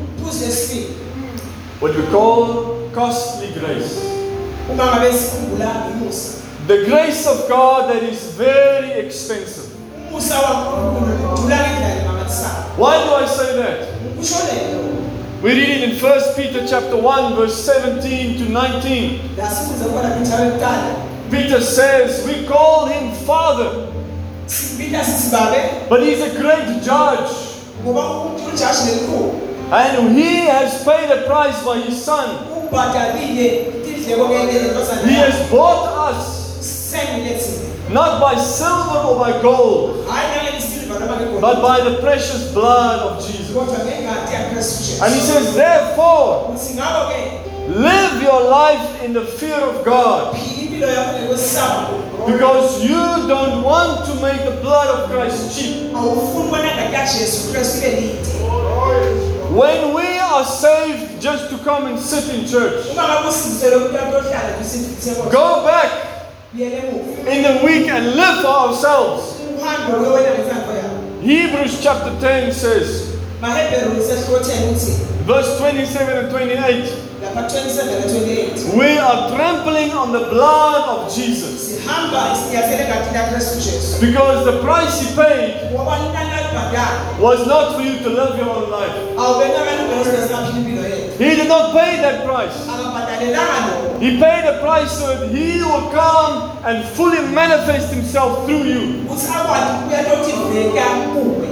[1.82, 2.48] what we call
[2.96, 3.96] costly grace.
[6.70, 6.78] Uma ngabe sikhumbula umusa.
[6.78, 9.70] The grace of God that is very expensive.
[10.10, 12.64] Umusa waNkulunkulu udula ngendlela emangalisayo.
[12.78, 14.00] Why do I say that?
[15.42, 19.38] We read it in 1 Peter chapter 1, verse 17 to 19.
[19.38, 20.96] La sifunze khona
[21.32, 23.88] Peter says, We call him Father,
[24.48, 27.32] Sibita sithi babe but he's a great judge.
[27.84, 29.50] ngoba umuntu ujaji nelikhulu.
[29.72, 32.30] And he has paid a price by his son.
[32.68, 33.68] Ubhadalile
[34.10, 36.39] indleko ngeke ntombazana He has bought us.
[37.90, 41.42] Not by silver or by gold, Hayi nangesilva noma ngegolide.
[41.42, 43.50] but by the precious blood of Jesus.
[43.56, 45.04] Kodwa ngengadi yaKristu Jesu.
[45.04, 47.20] And he says, Therefore, Uthi ngakho ke
[47.70, 52.26] live your life in the fear of God, phila impilo yakho ngekwesaba.
[52.28, 55.94] because you don't want to make the blood of Christ cheap.
[55.94, 59.30] Awufuni bona ngadi yaJesu Kristu ibe lide.
[59.50, 63.98] When we are saved just to come and sit in church, Uma ngabe usindisele umuntu
[63.98, 65.90] ohlala kusifithe go back.
[66.58, 69.38] In the week and live for ourselves.
[71.22, 74.94] Hebrews chapter 10 says, Mahebheru isehlo 10 uthi
[75.28, 78.78] verse 27 and 28, lapha 27 na 28.
[78.78, 81.78] we are trampling on the blood of Jesus
[84.02, 85.70] because the price he paid
[87.20, 88.96] was not for you to live your own life.
[91.20, 92.56] He did not pay that price.
[94.00, 99.04] He paid a price so that he will come and fully manifest himself through you.
[99.04, 101.50] Ukuthi akwazi ukubuya lothi veka kuwe.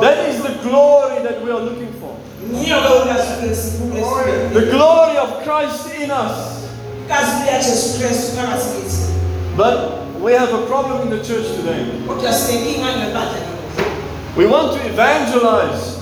[0.00, 2.16] That is the glory that we are looking for.
[2.48, 4.54] Ngiyo ke ulasuku lesibuku lesibili.
[4.54, 6.64] The glory of Christ in us.
[7.08, 9.12] Kazi ya Jesu Kristu phakathi.
[9.56, 9.76] But
[10.22, 11.84] we have a problem in the church today.
[12.08, 14.36] Kodwa sinenkinga ngebandla namuhla.
[14.36, 15.96] We want to evangelize.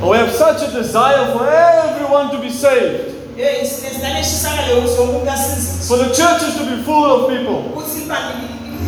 [0.00, 0.10] Sifuna.
[0.10, 3.36] We have such a desire for everyone to be saved.
[3.36, 5.96] Hey, sinesinaneshisa ukuthi wonke umuntu asiziswe.
[5.96, 7.70] For the churches to be full of people.
[7.72, 8.32] Ukuthi ibandla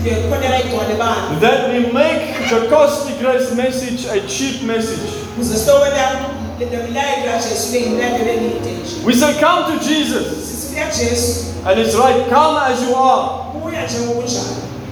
[0.05, 1.40] likhonela igcwale bantu.
[1.40, 5.11] That we make the costly grace message a cheap message.
[5.37, 6.20] Ukuze sitowela
[6.61, 9.07] le milayo kaJesu ibe yimilayo elide nje.
[9.07, 10.27] We say, Come to Jesus.
[10.27, 13.42] Sithi kuya Jesu, And it's right, come as you are.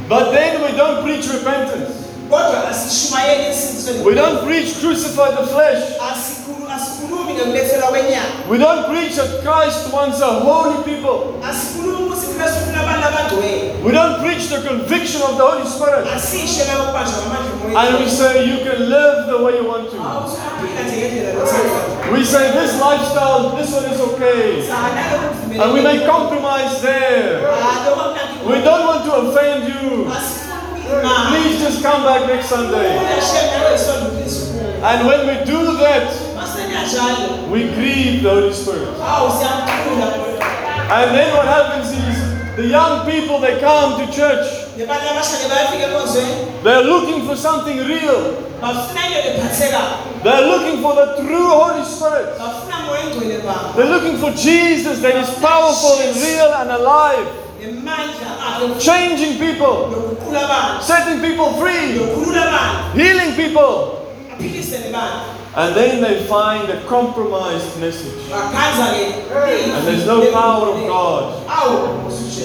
[0.09, 2.10] But then we don't preach repentance.
[2.30, 4.04] Kodwa asishumayeli insindiso.
[4.04, 5.82] We don't preach crucify the flesh.
[6.12, 8.26] Asikhulu asikhulumi ngekulethela kwenyama.
[8.50, 11.18] We don't preach that Christ wants a holy people.
[11.50, 15.66] Asikhulumi ukuthi Kristu ufuna sifuna abantu abagcwele We don't preach the conviction of the Holy
[15.66, 16.06] Spirit.
[16.16, 19.96] asisho la ukubanjwa ngamandla And we say you can live the way you want to.
[19.96, 21.80] awusaphila nje ngendlela lothenga
[22.12, 24.68] We say this lifestyle, this one is okay.
[25.62, 27.46] And we may compromise there.
[27.46, 30.10] Ah, we don't want to offend you.
[31.31, 32.98] Please just come back next Sunday.
[34.83, 36.11] And when we do that,
[37.53, 38.88] we grieve the Holy Spirit.
[40.90, 44.46] And then what happens is the young people they come to church,
[46.64, 48.35] they're looking for something real.
[50.24, 52.29] They're looking for the true Holy Spirit.
[53.76, 57.26] They're looking for Jesus that is powerful and real and alive,
[58.81, 59.90] changing people,
[60.83, 61.99] setting people free,
[62.94, 63.96] healing people.
[65.57, 68.31] And then they find a compromised message.
[69.75, 71.42] And there's no power of God.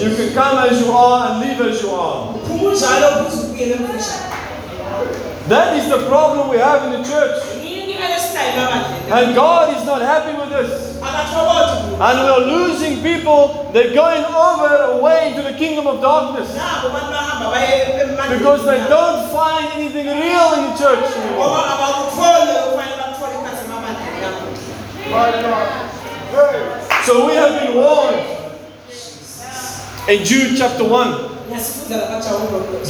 [0.02, 2.34] You can come as you are and leave as you are.
[5.48, 7.42] That is the problem we have in the church.
[9.10, 10.96] And God is not happy with us.
[12.00, 13.70] And we're losing people.
[13.72, 16.48] They're going over away to the kingdom of darkness
[18.28, 21.06] because they don't find anything real in the church.
[27.04, 28.26] So we have been warned
[30.08, 31.36] in Jude chapter 1.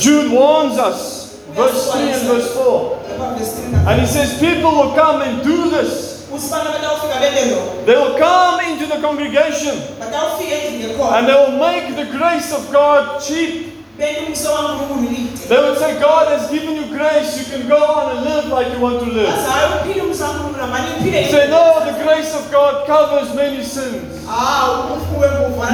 [0.00, 1.25] Jude warns us,
[1.56, 2.96] verse 3 and verse 4.
[3.88, 6.16] And he says, People will come and do this.
[7.86, 9.74] They will come into the congregation
[11.16, 13.75] and they will make the grace of God cheap.
[15.48, 18.68] They would say, God has given you grace, you can go on and live like
[18.72, 19.28] you want to live.
[21.30, 24.26] Say, no, the grace of God covers many sins.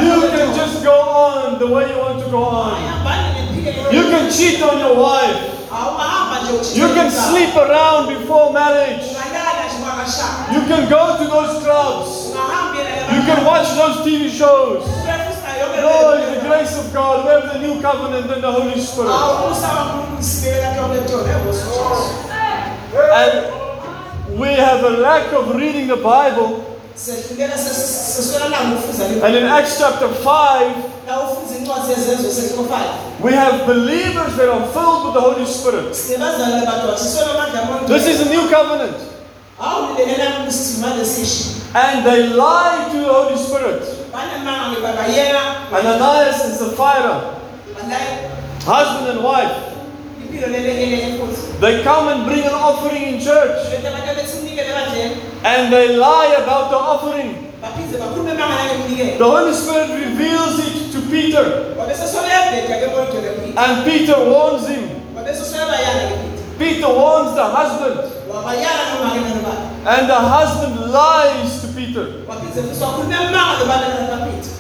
[0.05, 2.79] You can just go on the way you want to go on.
[3.93, 5.41] You can cheat on your wife.
[6.77, 9.03] You can sleep around before marriage.
[10.55, 12.09] You can go to those clubs.
[13.17, 14.85] You can watch those TV shows.
[15.83, 17.25] No, it's the grace of God.
[17.25, 19.11] We have the new covenant and the Holy Spirit.
[23.13, 26.65] And we have a lack of reading the Bible.
[29.25, 30.75] And in Acts chapter 5,
[33.23, 35.95] we have believers that are filled with the Holy Spirit.
[37.89, 38.97] This is a new covenant.
[41.75, 43.83] And they lie to the Holy Spirit.
[45.73, 47.15] Ananias and Sapphira,
[48.67, 49.55] husband and wife,
[51.61, 53.57] they come and bring an offering in church.
[55.45, 57.31] And they lie about the offering.
[59.19, 61.45] The Holy Spirit reveals it to Peter.
[63.57, 64.85] And Peter warns him.
[66.59, 68.01] Peter warns the husband.
[69.85, 72.07] And the husband lies to Peter.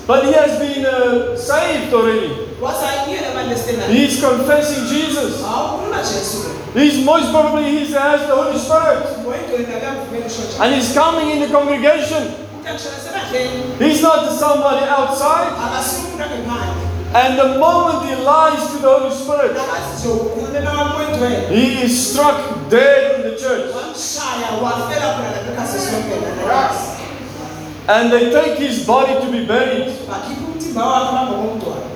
[0.06, 2.30] But he has been uh, saved already.
[3.92, 5.42] He's confessing Jesus.
[6.74, 9.06] He's most probably he has the Holy Spirit.
[10.60, 12.34] And he's coming in the congregation.
[13.78, 15.52] He's not somebody outside.
[17.14, 19.56] And the moment he lies to the Holy Spirit,
[21.50, 23.70] he is struck dead in the church.
[27.88, 29.88] And they take his body to be buried.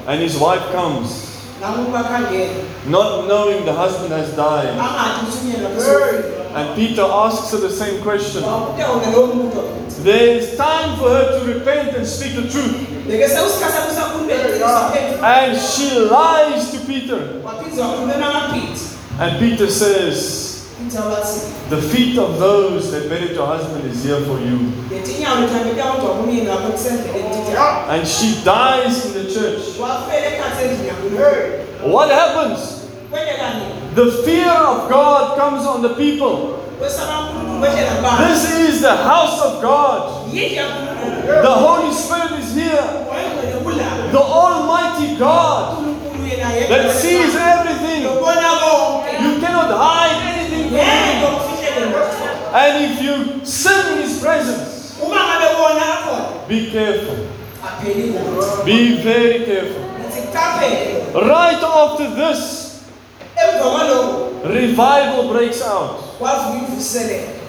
[0.07, 1.36] And his wife comes,
[2.87, 4.77] not knowing the husband has died.
[6.55, 8.42] And Peter asks her the same question.
[10.03, 12.77] There is time for her to repent and speak the truth.
[15.23, 17.42] And she lies to Peter.
[19.19, 20.56] And Peter says,
[21.70, 24.72] The feet of those that married your husband is here for you.
[27.90, 29.62] And she dies in the church.
[31.92, 32.61] What happens?
[33.94, 36.62] The fear of God comes on the people.
[38.29, 40.29] This is the house of God.
[41.42, 42.85] The Holy Spirit is here.
[44.12, 45.79] The Almighty God
[46.69, 48.02] that sees everything.
[49.23, 50.36] You cannot hide anything from Him.
[52.54, 54.98] And if you sin in His presence,
[56.48, 57.17] be careful.
[58.64, 59.83] Be very careful.
[61.14, 62.85] Right after this,
[64.44, 66.00] revival breaks out.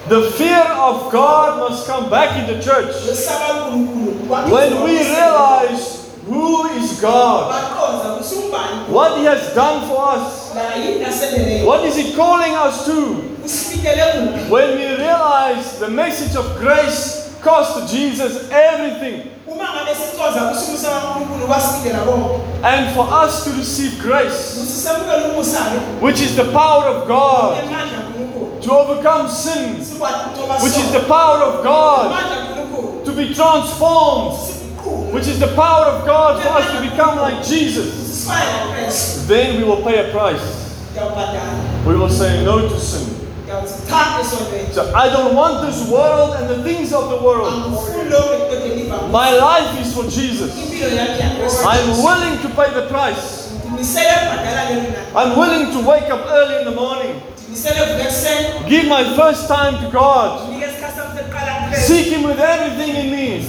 [0.08, 2.94] The fear of God must come back in the church.
[4.50, 5.97] When we realize
[6.28, 11.66] who is God, baqonza ukuthi umbani what He has done for us, la yini aseneleyo
[11.66, 13.24] what is He calling us to.
[14.50, 21.46] When we realize the message of grace cost Jesus everything, uma ngabe siconza kusumusa kankulunkulu
[21.46, 26.86] kwasifikela konke and for us to receive grace, ukuthi samukele umusa-ke which is the power
[26.88, 27.56] of God
[28.62, 29.74] to overcome sin,
[30.60, 32.12] which is the power of God
[33.04, 34.36] to be transformed,
[35.12, 38.26] which is the power of God for us to become like Jesus,
[39.26, 40.64] then we will pay a price.
[41.86, 43.14] We will say no to sin.
[44.72, 47.52] So I don't want this world and the things of the world.
[49.10, 50.52] My life is for Jesus.
[51.64, 53.48] I'm willing to pay the price.
[55.14, 57.22] I'm willing to wake up early in the morning,
[58.68, 60.50] give my first time to God,
[61.76, 63.46] seek Him with everything in me,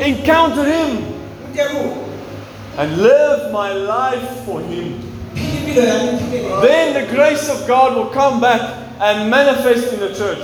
[0.00, 1.04] encounter Him,
[2.78, 5.00] and live my life for Him.
[6.62, 8.60] Then the grace of God will come back
[9.00, 10.38] and manifest in the church.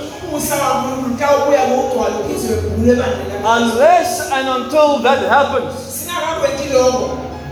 [3.45, 6.07] Unless and until that happens,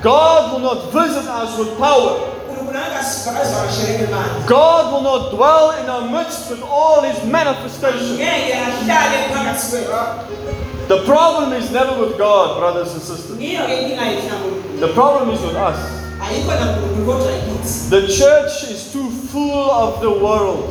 [0.04, 2.37] God will not visit us with power.
[2.68, 8.20] Unkulunkulu angasivakazivakashele ngemali God will not dwell in our midst with all His manifestations.
[8.20, 10.48] ngeke ahlale phakathi kwethu
[10.88, 13.38] The problem is never with God, brothers and sisters.
[13.38, 15.80] ngiyo-ke inkinga yethu nankulunkulu The problem is with us.
[16.28, 20.70] ayikho nankulunkulu kodwa yikithi The church is too full of the world.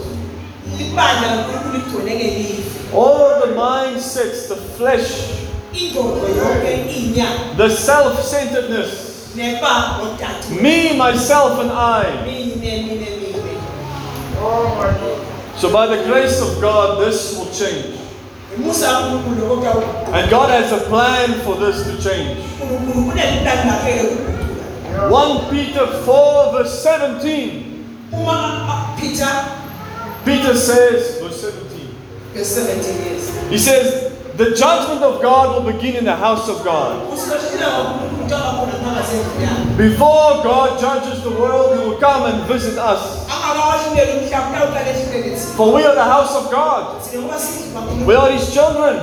[0.81, 5.11] ibandla kankulunkulu ligcweleke live All the mindsets, the flesh,
[7.57, 9.06] the self centeredness.
[9.37, 12.05] Nebamba lotatu Me, myself, and I.
[12.27, 13.07] mine mine mine
[15.59, 17.97] So, by the grace of God, this will change.
[18.57, 19.83] umusa kankulunkulu kodwa
[20.13, 22.37] And God has a plan for this to change.
[22.63, 27.63] unkulunkulu kuneliplani lakhe-ke ukuguqula 1 Peter 4, verse 17.
[29.01, 29.29] peter
[30.25, 31.89] Peter says, verse 17.
[32.35, 36.63] verse 17 years He says, The judgment of God will begin in the house of
[36.63, 37.09] God.
[39.79, 43.25] Before God judges the world, He will come and visit us.
[45.57, 47.01] For we are the house of God.
[48.07, 48.97] We are His children.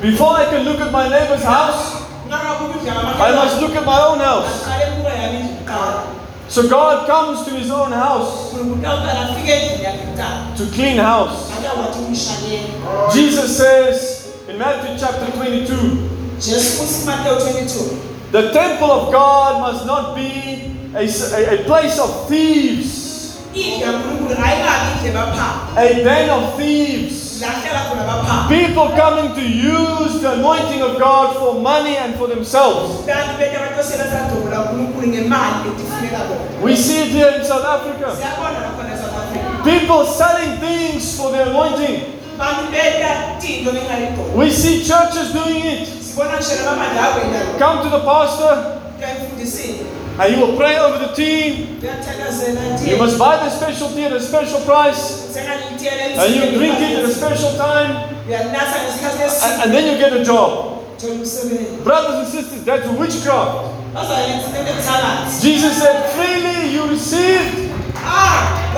[0.00, 4.64] Before I can look at my neighbor's house, I must look at my own house.
[6.50, 9.84] Aqale kuba yami kuqala So God comes to His own house unkulunkulu utawuqala afike endlini
[9.84, 11.50] yakhe kuqala to clean house.
[13.14, 19.86] Jesus says in Matthew chapter 22 jesu uthi kumateo 22 the temple of God must
[19.86, 23.03] not be a, a, a place of thieves,
[25.76, 27.42] a den of thieves.
[28.48, 33.06] People coming to use the anointing of God for money and for themselves.
[36.62, 38.16] We see it here in South Africa.
[39.64, 42.20] People selling things for their anointing.
[44.36, 45.88] We see churches doing it.
[47.58, 48.83] Come to the pastor
[50.20, 51.80] and you will pray over the team.
[52.86, 55.34] You must buy the special tea at a special price
[56.18, 57.90] and you drink it at a special time
[59.42, 60.80] and, and then you get a job.
[61.84, 63.74] Brothers and sisters, that's witchcraft.
[65.42, 67.70] Jesus said, freely you received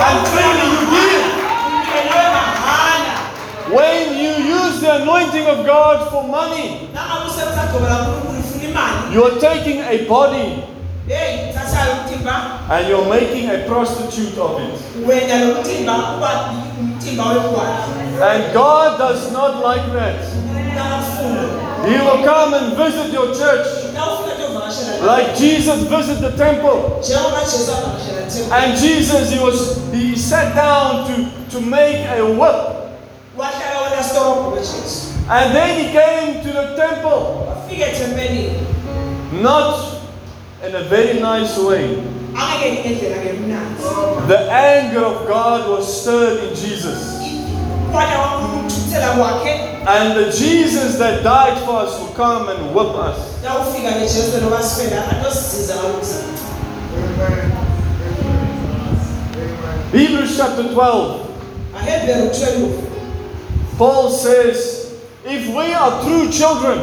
[0.07, 1.25] and freely you give.
[3.77, 6.89] When you use the anointing of God for money,
[8.77, 10.63] nangabe usemsagqobela nkulunkulu ufuna imali you are taking a body
[11.09, 15.09] heyi thathayo umtimba and you're making a prostitute of it.
[15.09, 16.51] wena lo mtimba uba
[16.81, 17.77] umtimba wegwala
[18.17, 20.17] And God does not like that.
[21.85, 26.79] He will come and visit your church nawufuna nto uvakashela like Jesus visited the temple.
[27.01, 31.15] njengoba jesu avakashela thembu And Jesus, he was he sat down to,
[31.51, 32.77] to make a whip.
[35.29, 37.55] Wahlala wena storobho wejesu And then he came to the temple,
[39.43, 39.75] not
[40.65, 42.03] in a very nice way.
[42.35, 46.99] angeke ngendlela ngemnanzi The anger of God was stirred in Jesus.
[47.89, 52.95] ukwata kwankulunkulu ukuthuthela kwakhe And the Jesus that died for us will come and whip
[52.95, 53.17] us.
[53.45, 56.23] nawufika nejesu loba sifela atosisiza kalokuzima
[59.93, 61.21] Hebrews chapter 12
[63.79, 64.76] Paul says,
[65.29, 66.79] If we are true children,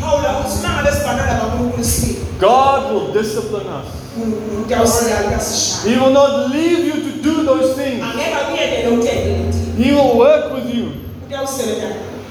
[0.00, 3.86] phawula uthi uma ngabe sibhanala kankulunkulu sibili God will discipline us.
[4.16, 8.02] unkulunkulu utawusiyala kasishaya He will not leave you to do those things.
[8.02, 10.86] angeke akuyekele utende leti He will work with you.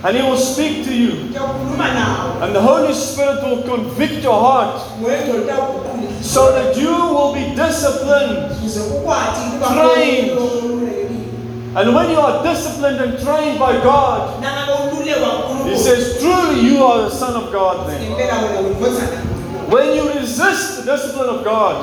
[0.03, 1.11] and He will speak to you.
[2.41, 4.81] And the Holy Spirit will convict your heart
[6.21, 8.51] so that you will be disciplined.
[8.51, 10.31] ukuze ukwati ukuba Trained.
[11.73, 14.43] And when you are disciplined and trained by God,
[15.65, 18.01] He says, truly you are the Son of God then.
[18.01, 19.21] ngempela wena uyindodana
[19.71, 21.75] When you resist the discipline of God,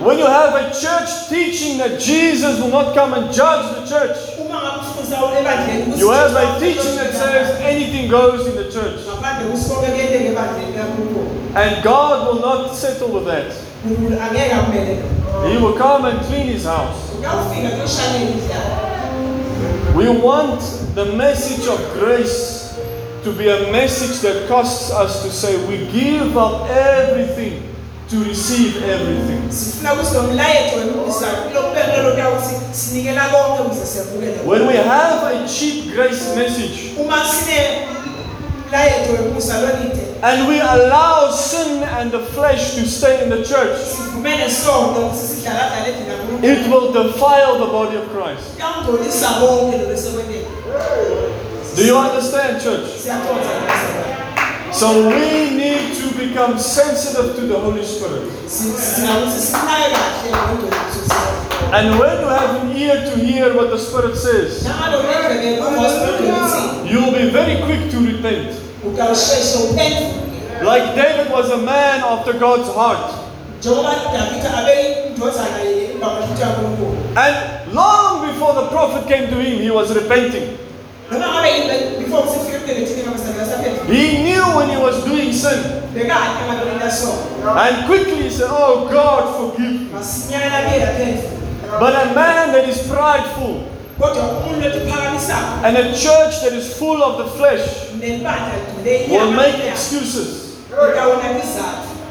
[0.00, 4.16] when you have a church teaching that Jesus will not come and judge the church,
[4.38, 8.70] uma ngabe ufundisa ebandleni ukuthi you have a teaching that says anything goes in the
[8.70, 9.00] church.
[9.06, 13.52] ngaphandle kusikoke kuyenteke ebandleni kankulunkulu And God will not settle with that.
[13.84, 15.02] unkulunkulu angeke akumele
[15.48, 16.98] He will come and clean his house.
[19.96, 20.60] Uyawufika kuyoshanela idlala We want
[20.94, 22.74] the message of grace
[23.24, 27.62] to be a message that costs us to say we give up everything
[28.08, 29.50] to receive everything.
[29.50, 35.48] sifuna ukuthi lo mlayezo wemfundisa kulokubekela ukuthi sinikela konke ukuze siyavukele When we have a
[35.48, 36.92] cheap grace message
[40.22, 43.30] uma sine mlayezo wemfundisa lolide and we allow sin and the flesh to stay in
[43.30, 48.54] the church, sivumele sonke ukuthi sidlaladlala edina it will defile the body of Christ.
[48.54, 50.46] kuyangcolisa konke lo besekwenele
[51.74, 53.00] Do you understand, church?
[54.72, 58.28] So we need to become sensitive to the Holy Spirit.
[58.46, 61.14] singakuthi sinaye kahle ngengcoliso
[61.72, 66.92] And when you have an ear to hear what the Spirit says, nangalo lendleke kumosipidolisi
[66.92, 68.61] you'll be very quick to repent.
[70.62, 73.14] Like David was a man after God's heart.
[73.60, 77.36] njengoba udavida abe indodana yebamahluthi yankulunkulu And
[77.74, 80.58] long before the prophet came to him, he was repenting.
[81.10, 85.58] noma ngabe yini before sifike ebudebethini kamasana saphendvuka He knew when he was doing sin.
[85.94, 87.08] bekade ngalolina so
[87.56, 89.88] And quickly he said, Oh God, forgive me.
[89.94, 93.71] masinyana buyela phendvuka But a man that is prideful kodwa umuntu letiphakamisayo
[95.64, 97.90] and a church that is full of the flesh
[99.08, 100.56] will make excuses.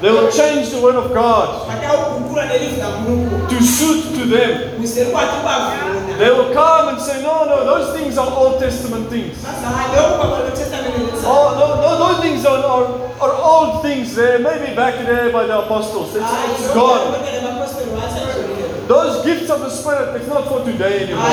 [0.01, 4.77] They will change the word of God batawuguqula lelivi lankulunkulu to suit to them.
[4.77, 9.09] kuze likwati ukubavuna They will come and say, No, no, those things are Old Testament
[9.09, 9.37] things.
[9.45, 12.87] bazahayi lokhu kwakwelotestamende Oh, no, no, those things are, are,
[13.21, 16.15] are old things there, maybe back there by the apostles.
[16.15, 17.13] It's, it's gone.
[18.91, 21.23] Those gifts of the Spirit, it's not for today anymore.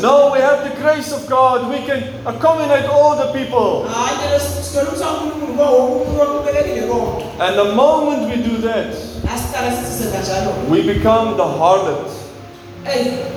[0.00, 1.58] No, we have the grace of God.
[1.72, 3.88] We can accommodate all the people.
[7.40, 8.86] And the moment we do that,
[10.70, 12.08] we become the harlot,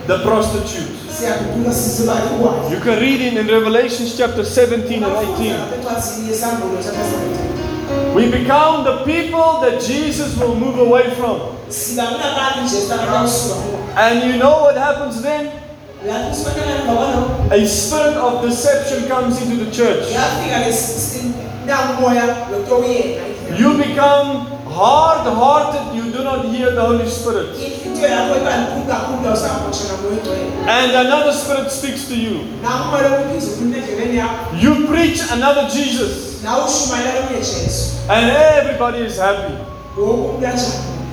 [0.08, 0.94] the prostitute.
[2.72, 5.54] You can read it in Revelation chapter 17 and 18.
[8.14, 11.58] We become the people that Jesus will move away from.
[13.98, 15.52] And you know what happens then?
[17.52, 20.10] A spirit of deception comes into the church.
[23.58, 27.56] You become hard hearted, you do not hear the Holy Spirit.
[30.68, 32.42] And another spirit speaks to you.
[34.60, 36.33] You preach another Jesus,
[38.10, 39.56] and everybody is happy.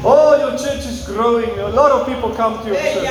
[0.02, 1.50] Oh, your church is growing.
[1.58, 3.06] A lot of people come to your church.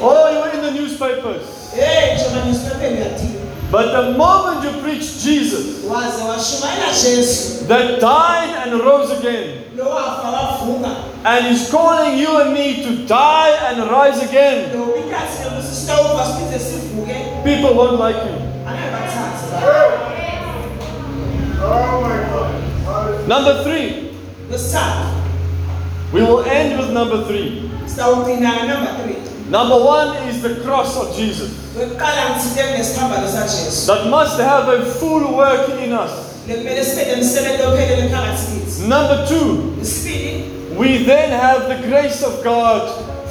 [0.00, 1.42] Oh, you're in the newspapers.
[3.70, 9.64] But the moment you preach Jesus, waze washumayela jesu that died and rose again,
[11.24, 16.24] and is calling you and me to die and rise again, lo ikhathi lokuthi sitawufa
[16.24, 18.36] siphinde sivuke people won't like you.
[23.28, 24.12] Number three,
[24.50, 25.18] lesithathu
[26.12, 27.70] we will end with number three.
[27.96, 29.16] number three.
[29.50, 31.50] Number one is the cross of Jesus.
[31.76, 36.10] Kwekuqala ngithinte kunesihambano sajesu that must have a full work in us.
[36.48, 39.74] lekumele sibe nemsebenzi ophelele phakathi kithi Number two,
[40.78, 42.82] we then have the grace of God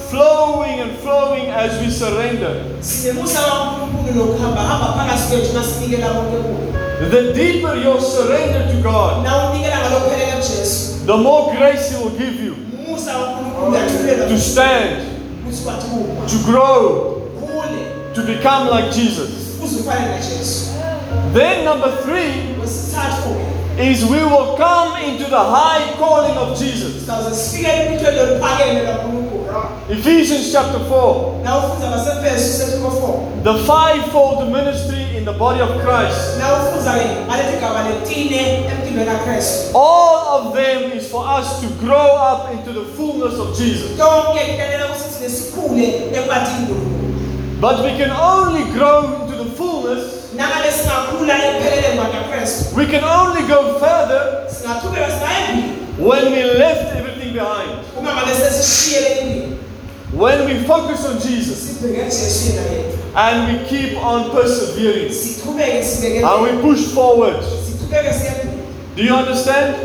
[0.09, 2.55] flowing and flowing as we surrender.
[2.81, 6.67] sinemusa kankulunkulu lokuhambahamba phakathi kwethu nasinikela konke kuyo
[7.11, 12.17] The deeper your surrender to God, na unikela ngalokuphelele kujesu the more grace He will
[12.17, 12.55] give you
[12.87, 14.91] umusa kankulunkulu uyathulela to stand,
[15.45, 17.13] ukuthi kwathi kuma to grow,
[18.15, 19.29] to become like Jesus.
[19.65, 20.67] uze ufane najesu
[21.33, 22.33] Then, number three
[23.79, 27.05] is we will come into the high calling of Jesus.
[29.47, 31.43] Sizawuze sifike ephithweni loluphakeme kankulunkulu Ephesians chapter 4.
[31.43, 36.37] na ufunza basefeso sefiko 4 The fivefold ministry in the body of Christ.
[36.39, 38.39] na ufunza-ke ngaleli gaba letine
[38.71, 43.57] empilweni kakristu All of them is for us to grow up into the fullness of
[43.57, 43.89] Jesus.
[43.97, 45.87] konke kufanele ukuthi thine sikhule
[46.17, 46.97] ekubathini nkulunkulu
[47.61, 50.03] But we can only grow into the fullness,
[50.35, 54.21] nangabe singakhula ekupheleleni kwakakristu we can only go further
[55.99, 57.71] when we left everything behind.
[57.99, 59.57] uma ngabe sesishiyele impilo
[60.13, 65.11] When we focus on Jesus sibheke kujesu yena yethu and we keep on persevering
[66.23, 67.37] and we push forward.
[68.95, 69.75] Do you understand?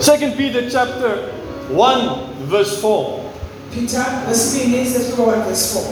[0.00, 1.32] Second Peter chapter
[1.70, 3.22] 1 verse 4.
[3.74, 5.82] peter wesibili sesifika 1 verse 4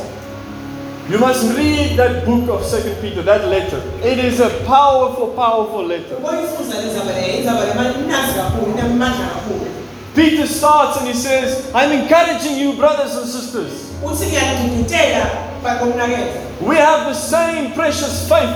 [1.11, 3.83] You must read that book of Second Peter, that letter.
[4.03, 6.15] It is a powerful, powerful letter.
[6.17, 9.67] uboyifunza lezaba leyo inzaba le mnanzi kakhulu inamandla kakhulu
[10.15, 13.73] Peter starts and he says, I'm encouraging you, brothers and sisters.
[14.05, 15.27] uthi ngiyakududutela
[15.65, 16.27] bakomnakela
[16.61, 18.55] We have the same precious faith.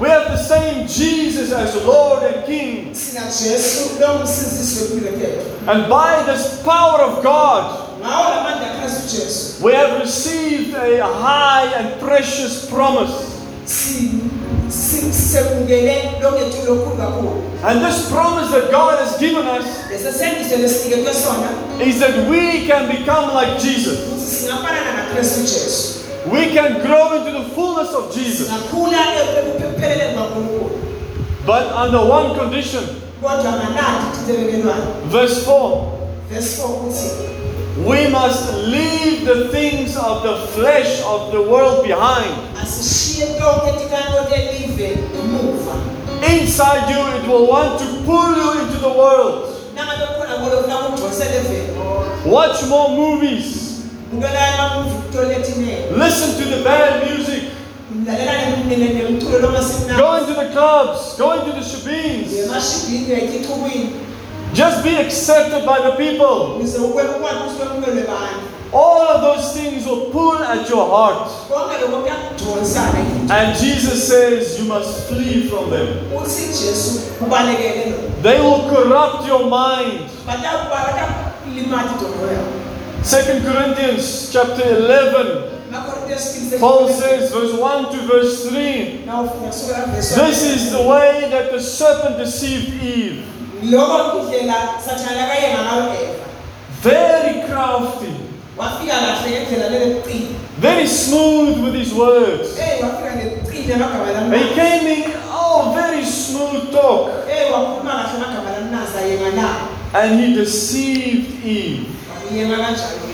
[0.00, 2.94] We have the same Jesus as Lord and King.
[2.94, 9.16] sinajesu lo msizisi wempilo yethu And by this power of God, ngawo la mandla akristu
[9.16, 13.12] jesu we have received a high and precious promise.
[13.64, 14.10] si-
[14.68, 21.14] si- sekungene longethulo olukhulu kakhulu And this promise that God has given us lesesendiswe lesiniketwe
[21.14, 21.48] sona
[21.84, 23.98] is that we can become like Jesus.
[23.98, 25.92] ukuthi singafanana nakristu jesu
[26.32, 28.46] We can grow into the fullness of Jesus.
[28.48, 28.98] singakhula
[29.38, 30.70] ekupheleleni kwankulunkulu
[31.46, 32.82] But under one condition.
[33.22, 35.82] kodwa nganandi thitebekelwane Verse 4
[36.32, 37.10] verse 4 uthi
[37.84, 42.32] We must leave the things of the flesh of the world behind.
[42.62, 45.74] asishiye konke tikano telive emuva
[46.32, 49.48] Inside you, it will want to pull you into the world.
[49.74, 51.72] nangabe khona kolo funa kugcwalisele vele
[52.26, 53.46] Watch more movies.
[54.12, 57.42] ngibukela amamuvi kutoletinele Listen to the bad music.
[59.96, 61.16] Go into the clubs.
[61.18, 62.32] Go into the shebeens.
[64.54, 66.60] Just be accepted by the people.
[68.72, 71.30] All of those things will pull at your heart.
[73.30, 75.88] And Jesus says you must flee from them.
[78.22, 80.10] They will corrupt your mind.
[80.26, 81.98] batakulimata
[83.04, 85.56] 2 Corinthians chapter 11.
[86.60, 89.04] Paul says, verse 1 to verse 3.
[89.06, 93.22] nawufuna kusukela verse This is the way that the serpent deceived Eve.
[93.64, 94.54] Loko indlela
[94.86, 96.26] sathane akayenga ngayo eva
[96.82, 98.12] Very crafty,
[98.56, 100.26] wafika kahle ngendlela leleqile
[100.60, 102.48] very smooth with his words.
[102.58, 107.10] eyi wafika neqile amagama He came in, oh, very smooth talk.
[107.30, 109.48] eyi wakhuluma kahle amagama lamnasa yenga na
[109.94, 111.86] And he deceived Eve.
[112.28, 113.06] kanjalo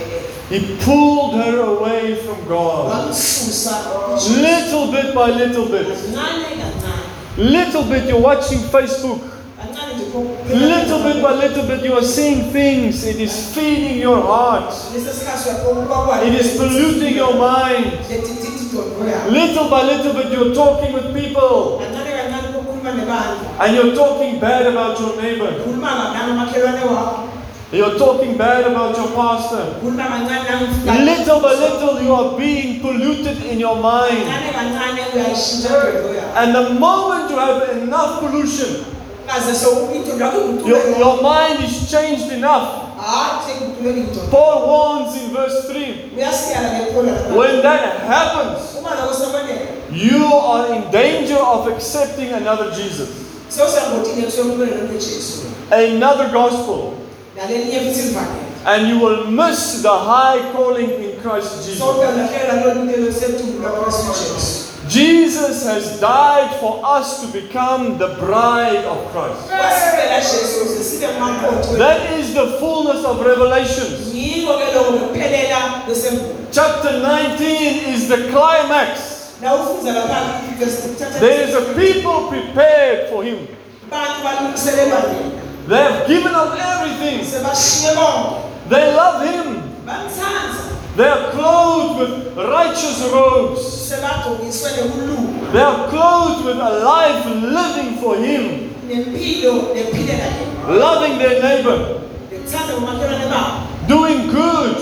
[0.49, 3.09] He pulled her away from God.
[4.29, 5.87] Little bit by little bit.
[7.37, 9.19] Little bit, you're watching Facebook.
[10.13, 13.03] Little bit by little bit, you are seeing things.
[13.03, 14.71] It is feeding your heart.
[14.93, 17.97] It is polluting your mind.
[19.29, 21.81] Little by little bit, you're talking with people.
[23.59, 25.51] And you're talking bad about your neighbor.
[27.71, 29.65] You're talking bad about your pastor.
[29.81, 34.27] Little by little, you are being polluted in your mind.
[36.35, 38.85] And the moment you have enough pollution,
[40.67, 42.67] your, your mind is changed enough.
[42.97, 48.59] hayi sekuguleki idongo Paul warns in verse 3 uyasiyala ngephola when that happens,
[49.91, 53.09] you are in danger of accepting another Jesus,
[53.49, 56.79] sewusangotini ekusokumele lonke jesu another gospel,
[57.35, 61.79] nalelinye futhi livangeli and you will miss the high calling in Christ Jesus.
[64.89, 69.49] Jesus has died for us to become the bride of Christ.
[71.77, 74.13] That is the fullness of Revelations.
[76.51, 78.99] Chapter 19 is the climax.
[81.19, 83.47] There is a people prepared for him.
[85.67, 87.25] They have given up everything.
[88.69, 89.61] They love him.
[90.95, 93.89] They are clothed with righteous robes.
[93.89, 98.69] They are clothed with a life living for him,
[100.69, 104.75] loving their neighbor, bekuthanda umakhelwane babo doing good.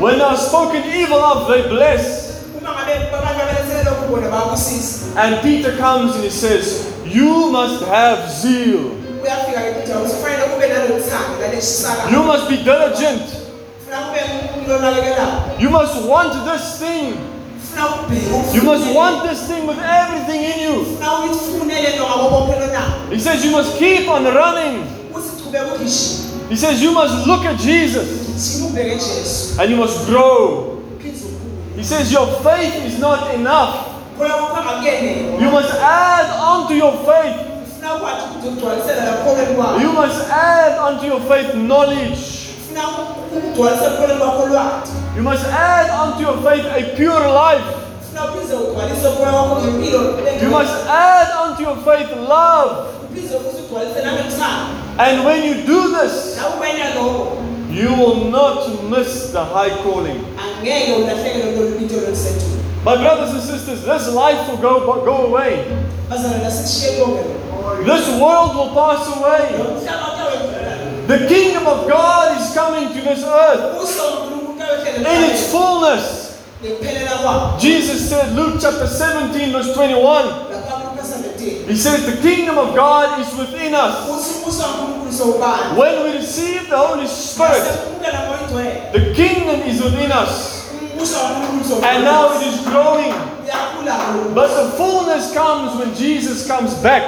[0.00, 2.32] When they are spoken evil of, they bless.
[2.60, 7.84] uma ngabe abantu abelethelele lokhu bona bayakusiza And Peter comes and he says, You must
[7.84, 8.90] have zeal.
[9.22, 13.41] uyafika ke ukuthi kufanele kube nalothando laleshisaka You must be diligent.
[15.58, 17.12] You must want this thing.
[18.54, 20.84] You must want this thing with everything in you.
[20.84, 22.80] funa uyifune le nto ngabo bonke lona
[23.10, 24.84] He says, You must keep on running.
[25.14, 29.76] uthi chubeka ugijima He says, You must look at Jesus jima ubheke Jesu and you
[29.76, 30.78] must grow.
[31.76, 33.74] He says, Your faith is not enough.
[34.18, 37.36] kukholwa kwakho akuyenele You must add onto your faith.
[37.66, 42.41] ufuna ukwathi ukuthi ugcwalisela lakukholweni kwakho You must add onto your faith knowledge.
[42.80, 42.88] Ufuna
[43.36, 47.64] ukugcwalisa ekukholweni kwakho lwazi You must add onto your faith a pure life.
[48.02, 50.00] ufuna uphinde ugcwalise ukukholwa kwakho ngempilo
[50.42, 52.70] You must add onto your faith love.
[53.60, 57.26] ugcwalise nangethando And when you do this, nawe ukwenza lokho
[57.70, 60.20] you will not miss the high calling.
[60.60, 62.52] angeke ulahlekelwe lolu binto lokusethulo
[62.84, 65.64] My brothers and sisters, this life will go, go away.
[66.10, 67.22] bazalwana sikushiye konke
[67.84, 69.46] This world will pass away.
[71.06, 73.74] The kingdom of God is coming to this earth
[74.96, 76.20] in its fullness.
[77.58, 80.24] Jesus said, Luke chapter 17, verse 21,
[80.54, 84.06] lapha kuLuka 17 He says, The kingdom of God is within us.
[85.76, 87.66] When we receive the Holy Spirit,
[88.92, 90.62] the kingdom is within us.
[91.82, 93.12] And now it is growing.
[93.52, 97.02] Uyakhula lo But the fullness comes when Jesus comes back.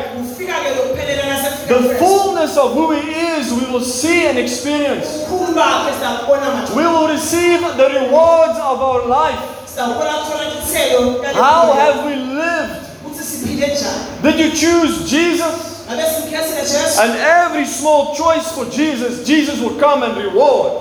[1.68, 5.06] The fullness of who He is, we will see and experience.
[5.22, 9.40] ukhulu bakhe sizakubona mathupha We will receive the rewards of our life.
[9.66, 12.76] sizakubona kuthola ithelo How have we lived?
[13.06, 15.54] ukuthi siphile njani Did you choose Jesus?
[15.88, 20.72] ngabe simkhethile jesu And every small choice for Jesus, Jesus will come and reward.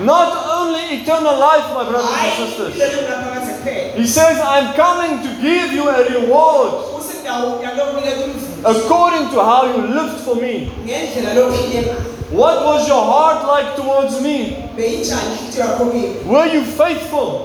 [0.00, 2.74] Wonke lokhu esejesu awuya kuyomvusa Not only eternal life, my brothers and sisters.
[2.74, 8.24] impilo yonaphakade kuphela He says, I'm coming to give you a reward uthi ndawuya kuyokunikeza
[8.24, 10.70] umvuzo according to how you lived for me.
[10.84, 11.96] ngendlela lophile ngayo
[12.32, 14.56] What was your heart like towards me?
[14.76, 17.40] beyinjani inhliziyo yakho kimi Were you faithful?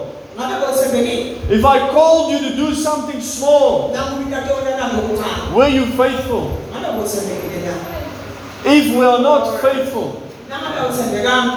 [1.50, 6.42] If I called you to do something small, nangu into atona nokuncane were you faithful?
[6.72, 7.74] ngabe kothembekile na
[8.74, 10.08] If we are not faithful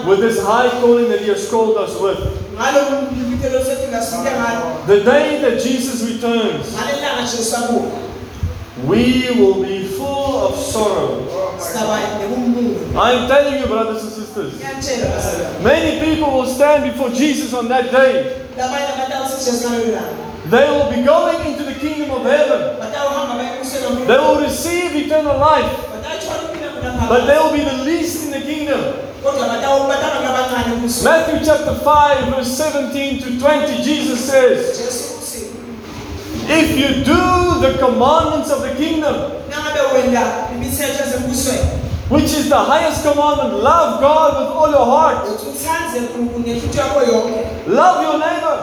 [0.09, 2.19] with this high calling that He has called us with,
[4.87, 6.75] the day that Jesus returns,
[8.87, 11.25] we will be full of sorrow.
[12.97, 14.53] I'm telling you, brothers and sisters,
[15.63, 18.43] many people will stand before Jesus on that day.
[20.51, 22.77] They will be going into the kingdom of heaven.
[24.07, 25.71] They will receive eternal life,
[27.09, 28.81] but they will be the least the kingdom.
[29.23, 34.61] kodwa batawu- batabantu abancane embusweni Matthew chapter 5, verse 17 to 20, Jesus says,
[36.51, 39.15] If you do the commandments of the kingdom,
[39.51, 40.23] nangabe wenda
[40.55, 41.69] imithetho ezembusweni
[42.11, 46.79] which is the highest commandment, love God with all your heart, uthi uthanze unkulunkulu ngenhluthu
[46.79, 48.57] yakho yonke love your neighbor,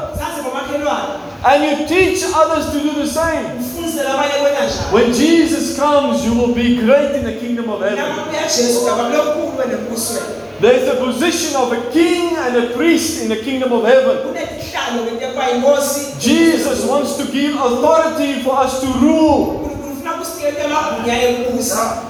[1.46, 3.62] and you teach others to do the same.
[3.86, 7.80] Ufundisele abanye kwena njalo When Jesus comes, you will be great in the kingdom of
[7.82, 7.98] heaven.
[8.00, 10.26] namabuya jesu ngaba kulokhulu wena embusweni
[10.62, 14.18] There's a position of a king and a priest in the kingdom of heaven.
[14.18, 19.40] kunesihlalo ngento ekwa inkosi Jesus wants to give authority for us to rule.
[19.42, 22.02] unkulunkulu ufuna kusinikele amagunya embusa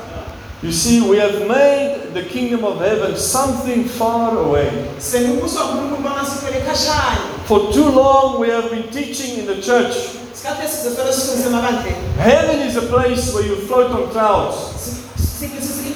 [0.63, 4.67] You see, we have made the kingdom of heaven something far away.
[4.97, 9.93] sengibuso wankulunkulu bangasifele khashanye For too long, we have been teaching in the church.
[10.45, 14.55] Sikhathi esizofele sifundise emabandleni Heaven is a place where you float on clouds.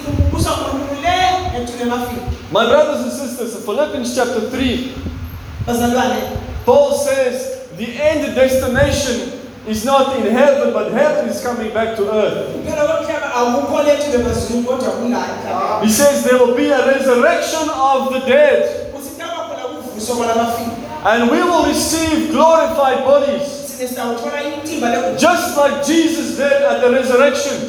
[0.08, 2.20] umbuso wankulunkulu le ethule emafini
[2.52, 4.94] My brothers and sisters, in Philippians chapter 3,
[6.66, 9.32] Paul says the end destination
[9.68, 12.48] is not in heaven, but heaven is coming back to earth.
[12.56, 17.68] kuphela komhlaba awukho lethu lemazulwini kodwa kulayo emhlabeni He says there will be a resurrection
[17.70, 20.70] of the dead, kuthi kutaba khona kuvuso kwalabafini
[21.04, 23.59] and we will receive glorified bodies,
[25.18, 27.60] just like Jesus did at the resurrection.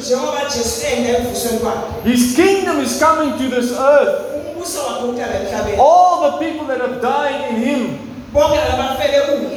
[2.04, 4.28] His kingdom is coming to this earth.
[5.78, 7.98] All the people that have died in Him,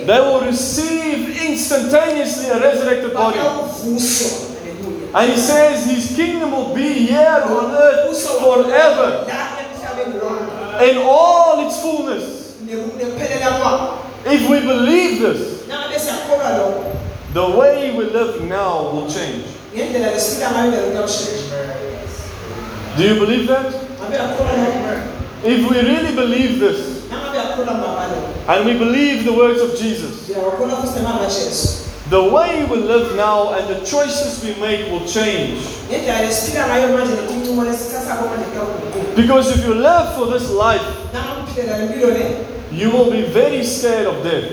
[0.07, 3.39] they will receive instantaneously a resurrected body.
[5.13, 9.25] And He says His kingdom will be here on earth forever
[10.83, 12.57] in all its fullness.
[14.27, 15.64] If we believe this,
[17.33, 19.45] the way we live now will change.
[19.75, 21.55] ngendlela lesiphila ngayo indlela kuyawushintsha
[22.97, 23.65] Do you believe that?
[23.99, 25.01] ngabe yakholwa lokho
[25.45, 26.77] If we really believe this,
[27.11, 31.67] nangabe yakholwa mama lokho and we believe the words of Jesus, ngiyawakholwa futhi nemama jesu
[32.09, 35.59] the way we live now and the choices we make will change.
[35.89, 40.85] ngendlela lesiphila ngayo manje netincumo lesithathako manje kuyaguquka Because if you live for this life,
[41.13, 42.25] nangabe uphilela le mpilo le
[42.71, 44.51] you will be very scared of death.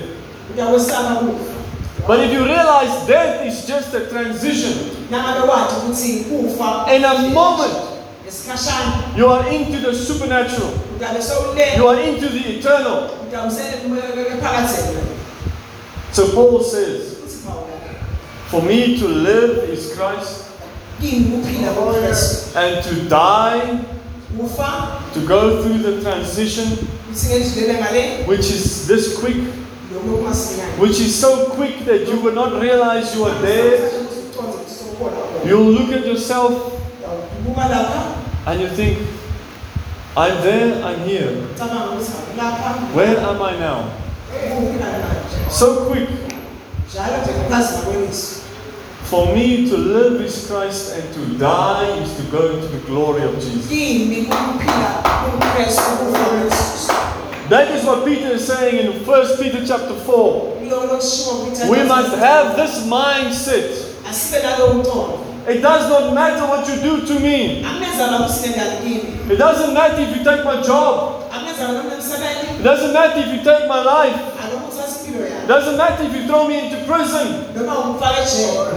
[2.07, 7.75] But if you realize death is just a transition, nangabe wathi ukuthi in a moment,
[9.17, 10.73] you are into the supernatural,
[11.77, 13.09] you are into the eternal.
[16.13, 17.47] So Paul says,
[18.49, 20.51] For me to live is Christ,
[21.01, 23.85] kimi kuphila kokristu and to die,
[25.15, 26.67] to go through the transition,
[27.11, 29.62] uthi ngedlulele ngale which is this quick,
[30.79, 33.79] which is so quick that you will not realize you are there.
[33.79, 35.49] Uconze ukuthi sowukhona khona.
[35.49, 36.73] You'll look at yourself
[38.47, 38.99] and you think,
[40.17, 41.31] I'm there, I'm here.
[41.55, 43.85] ucabanga ukuthi ngapha Where am I now?
[45.51, 46.09] So quick.
[46.89, 48.43] njalo nje ngokuphazima kwemiso
[49.11, 53.23] For me to live is Christ and to die is to go into the glory
[53.25, 53.69] of Jesus.
[57.53, 60.57] That is what Peter is saying in 1 Peter chapter 4.
[60.73, 63.69] kuloko lokushiwo kuthi We must have this mindset.
[65.49, 67.61] It does not matter what you do to me.
[67.61, 71.25] It doesn't matter if you take my job.
[72.59, 74.17] It doesn't matter if you take my life.
[75.45, 77.53] It doesn't matter if you throw me into prison.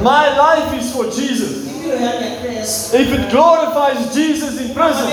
[0.04, 1.65] My life is for Jesus.
[1.86, 5.10] Impilo yami yakristu If it glorifies Jesus in prison,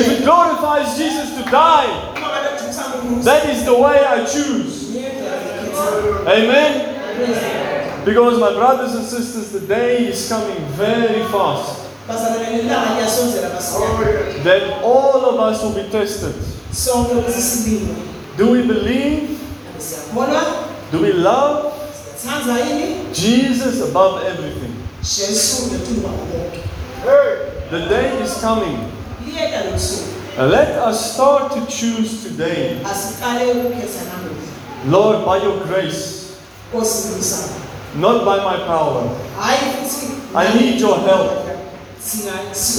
[0.00, 4.24] if it glorifies Jesus to die, uma ngabe idumisa Mungu that is the way I
[4.24, 4.96] choose.
[6.26, 6.72] Amen.
[8.04, 14.44] Because my brothers and sisters, the day is coming very fast bazalwane ilanga liyasonzela masinyane
[14.44, 16.34] that all of us will be tested.
[18.36, 19.38] Do we believe?
[20.92, 21.72] Do we love
[23.12, 24.71] Jesus above everything?
[27.70, 28.78] The day is coming.
[30.36, 32.80] let us start to choose today.
[34.86, 36.38] Lord, by your grace,
[37.96, 39.08] not by my power.
[40.34, 41.46] I need your help.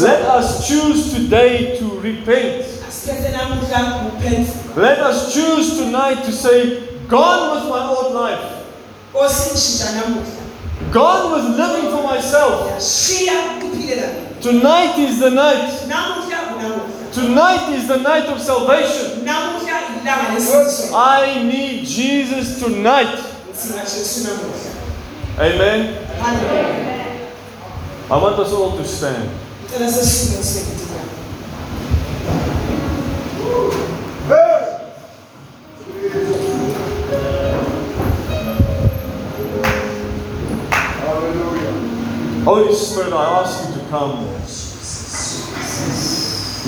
[0.01, 2.65] Let us choose today to repent.
[4.75, 8.63] Let us choose tonight to say, Gone was my old life.
[10.91, 12.69] Gone was living for myself.
[12.71, 15.69] yashiya ukuphilela mina Tonight is the night.
[17.13, 19.25] Tonight is the night of salvation.
[19.25, 23.19] namuhla ilanga lesinziso I need Jesus tonight.
[23.53, 24.33] singa
[25.39, 25.95] Amen.
[28.11, 29.29] I want us all to stand.
[42.43, 44.27] Holy Spirit, I ask you to come.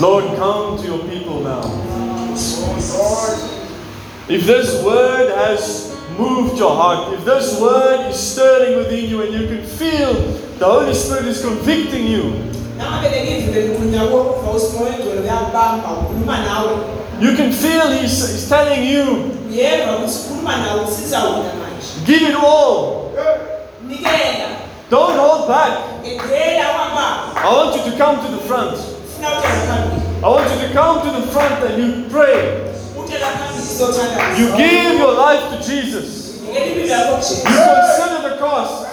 [0.00, 1.62] Lord, come to your people now.
[4.28, 9.34] If this word has moved your heart, if this word is stirring within you and
[9.34, 10.14] you can feel
[10.58, 12.22] the Holy Spirit is convicting you,
[12.78, 16.72] nangabe lelivile likhulunywa kokuva usimoya engcwele uyakubamba ukhuluma nawe
[17.20, 19.04] you can feel He's, he's telling you,
[19.50, 23.06] uyeva ukuthi ukhuluma nawe usiza wena manje give it all.
[24.88, 25.98] Don't hold back.
[26.04, 28.78] I want you to come to the front.
[29.20, 32.72] I want you to come to the front and you pray.
[34.38, 36.40] You give your life to Jesus.
[36.46, 38.86] You consider the cost.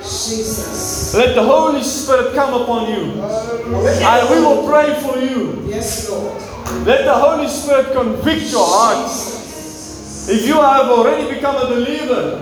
[0.00, 3.22] jesus Let the Holy Spirit come upon you.
[3.22, 5.64] And we will pray for you.
[5.68, 6.40] yes lord
[6.86, 9.10] Let the Holy Spirit convict your heart.
[10.26, 12.40] If you have already become a believer,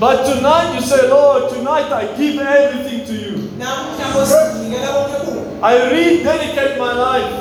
[0.00, 3.50] but tonight you say, Lord, tonight I give everything to you.
[3.58, 7.32] namuhla nkosi ndinikela konke kuwe I rededicate my life.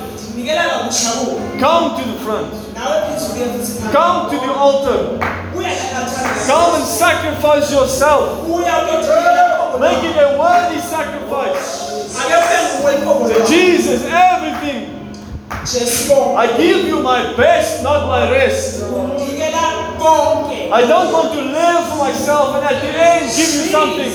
[1.60, 2.54] Come to the front.
[2.76, 5.00] nawe phinda ubuye futhi phambili Come to the altar.
[6.48, 8.48] Come and sacrifice yourself.
[9.80, 11.94] Make it a worthy sacrifice.
[12.20, 14.90] ake ube nguwe iphoko Say, lakho Jesus, everything.
[16.38, 18.84] I give you my best, not my rest.
[20.06, 24.12] I don't want to live for myself and at the end give you something.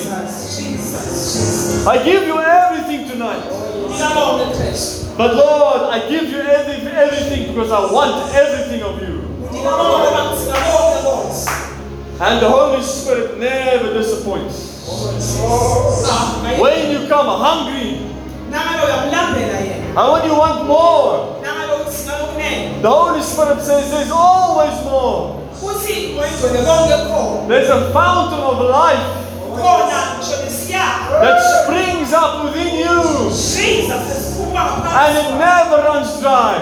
[1.88, 3.42] I give you everything tonight.
[3.88, 5.06] Ndinika konke Kristu.
[5.16, 9.22] But Lord, I give you everything, everything because I want everything of you.
[9.50, 11.50] Ndinika konke bangithika konke Nkosi.
[12.20, 14.64] And the Holy Spirit never disappoints.
[16.60, 18.00] When you come hungry,
[18.50, 23.90] nangabe uyamlambela yena and when you want more, nangabe uthika lokunene the Holy Spirit says
[23.90, 25.47] there's always more.
[25.62, 29.06] Uthi ngoyigcwele konke khona There's a fountain of life
[29.56, 32.98] khona ngisho nesiyakho that springs up within you
[34.58, 36.56] and it never runs dry.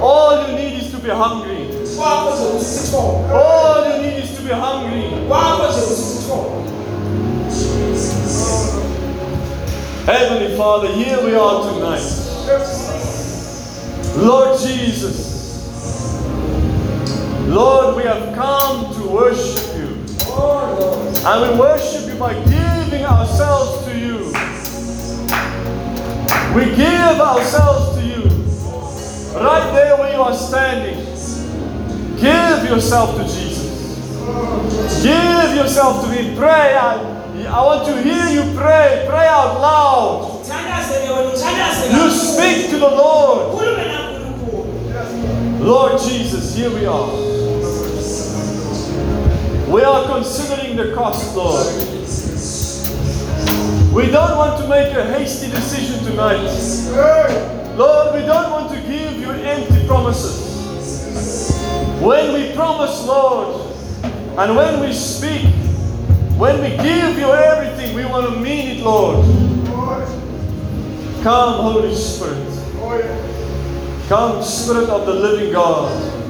[0.00, 1.68] All you need is to be hungry.
[1.96, 5.02] kwakho nje ukuthi sithole All you need is to be hungry.
[5.28, 6.12] kwakho nje ukuthi
[10.06, 12.02] Heavenly Father, here we are tonight.
[14.16, 15.16] Lord Jesus,
[17.48, 19.88] Lord, we have come to worship you.
[21.24, 24.26] And we worship you by giving ourselves to you.
[26.54, 28.22] We give ourselves to you.
[29.38, 31.04] Right there where you are standing.
[32.16, 35.02] Give yourself to Jesus.
[35.02, 36.36] Give yourself to me.
[36.36, 36.74] Pray.
[36.76, 36.98] I,
[37.48, 39.04] I want to hear you pray.
[39.08, 40.46] Pray out loud.
[41.92, 43.58] You speak to the Lord.
[45.60, 47.31] Lord Jesus, here we are.
[49.72, 51.66] We are considering the cost, Lord.
[53.94, 56.42] We don't want to make a hasty decision tonight.
[57.78, 61.58] Lord, we don't want to give you empty promises.
[62.02, 63.74] When we promise, Lord,
[64.36, 65.46] and when we speak,
[66.36, 69.24] when we give you everything, we want to mean it, Lord.
[71.22, 72.46] Come, Holy Spirit.
[74.08, 76.21] Come, Spirit of the living God.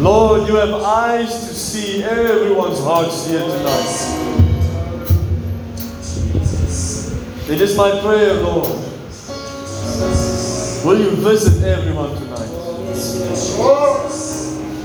[0.00, 4.28] Lord, you have eyes to see everyone's hearts here tonight.
[7.50, 8.68] It is my prayer, Lord.
[10.84, 12.48] Will you visit everyone tonight?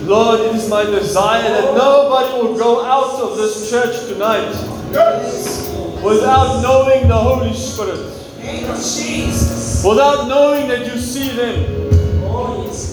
[0.08, 4.50] Lord, it is my desire that nobody will go out of this church tonight
[6.04, 8.00] without knowing the Holy Spirit,
[9.86, 11.84] without knowing that you see them.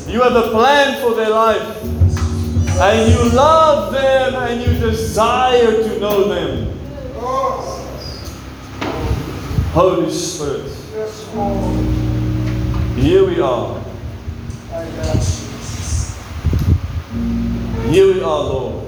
[0.06, 1.99] You have a plan for their life.
[2.82, 6.78] And you love them and you desire to know them.
[9.72, 10.72] Holy Spirit,
[12.96, 13.78] here we are.
[17.90, 18.84] Here we are, Lord.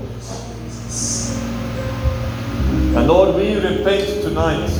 [2.96, 4.70] And Lord, we repent tonight.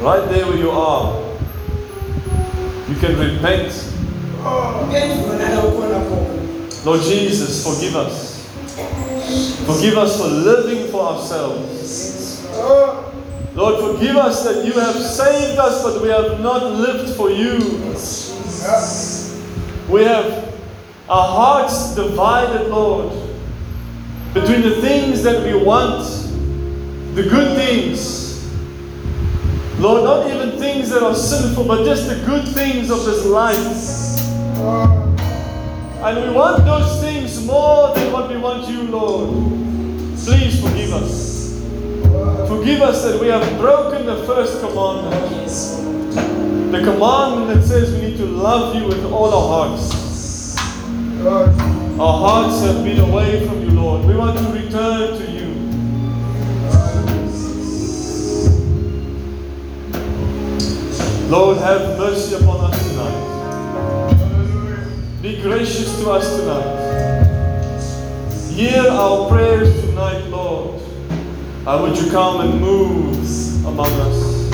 [0.00, 1.22] Right there where you are.
[2.88, 3.72] You can repent.
[6.86, 8.46] Lord Jesus, forgive us.
[9.66, 12.46] Forgive us for living for ourselves.
[13.56, 17.58] Lord, forgive us that you have saved us, but we have not lived for you.
[19.88, 20.54] We have
[21.08, 23.12] our hearts divided, Lord,
[24.32, 26.06] between the things that we want,
[27.16, 28.48] the good things.
[29.80, 35.05] Lord, not even things that are sinful, but just the good things of this life.
[36.06, 39.28] And we want those things more than what we want you, Lord.
[40.16, 41.58] Please forgive us.
[42.48, 45.50] Forgive us that we have broken the first commandment.
[46.70, 50.56] The commandment that says we need to love you with all our hearts.
[51.98, 54.06] Our hearts have been away from you, Lord.
[54.06, 55.46] We want to return to you.
[61.28, 62.85] Lord, have mercy upon us.
[65.22, 66.84] Be gracious to us tonight.
[68.52, 70.80] Hear our prayers tonight, Lord.
[71.66, 74.50] And would you come and move among us?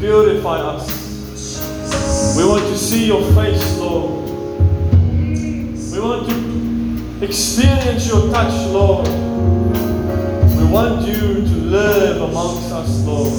[0.00, 2.36] Purify us.
[2.36, 4.24] We want to see your face, Lord.
[5.92, 9.06] We want to experience your touch, Lord.
[9.06, 13.32] We want you to live amongst us, Lord.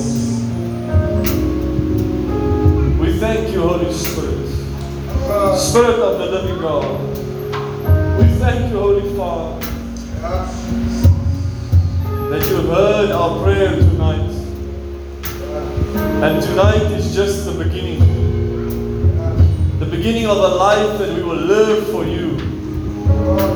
[3.00, 4.45] We thank you, Holy Spirit.
[5.54, 7.00] Spirit of the living God.
[8.20, 9.60] We thank you, Holy Father,
[12.30, 14.32] that you have heard our prayer tonight.
[16.24, 18.00] And tonight is just the beginning.
[19.80, 22.38] The beginning of a life that we will live for you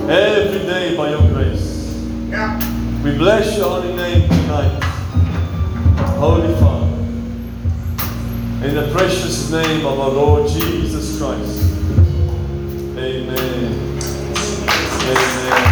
[0.10, 1.96] every day by your grace.
[3.04, 4.84] We bless your holy name tonight,
[6.18, 6.88] Holy Father.
[8.66, 11.69] In the precious name of our Lord Jesus Christ.
[13.00, 14.00] Amen.
[15.08, 15.69] Amen.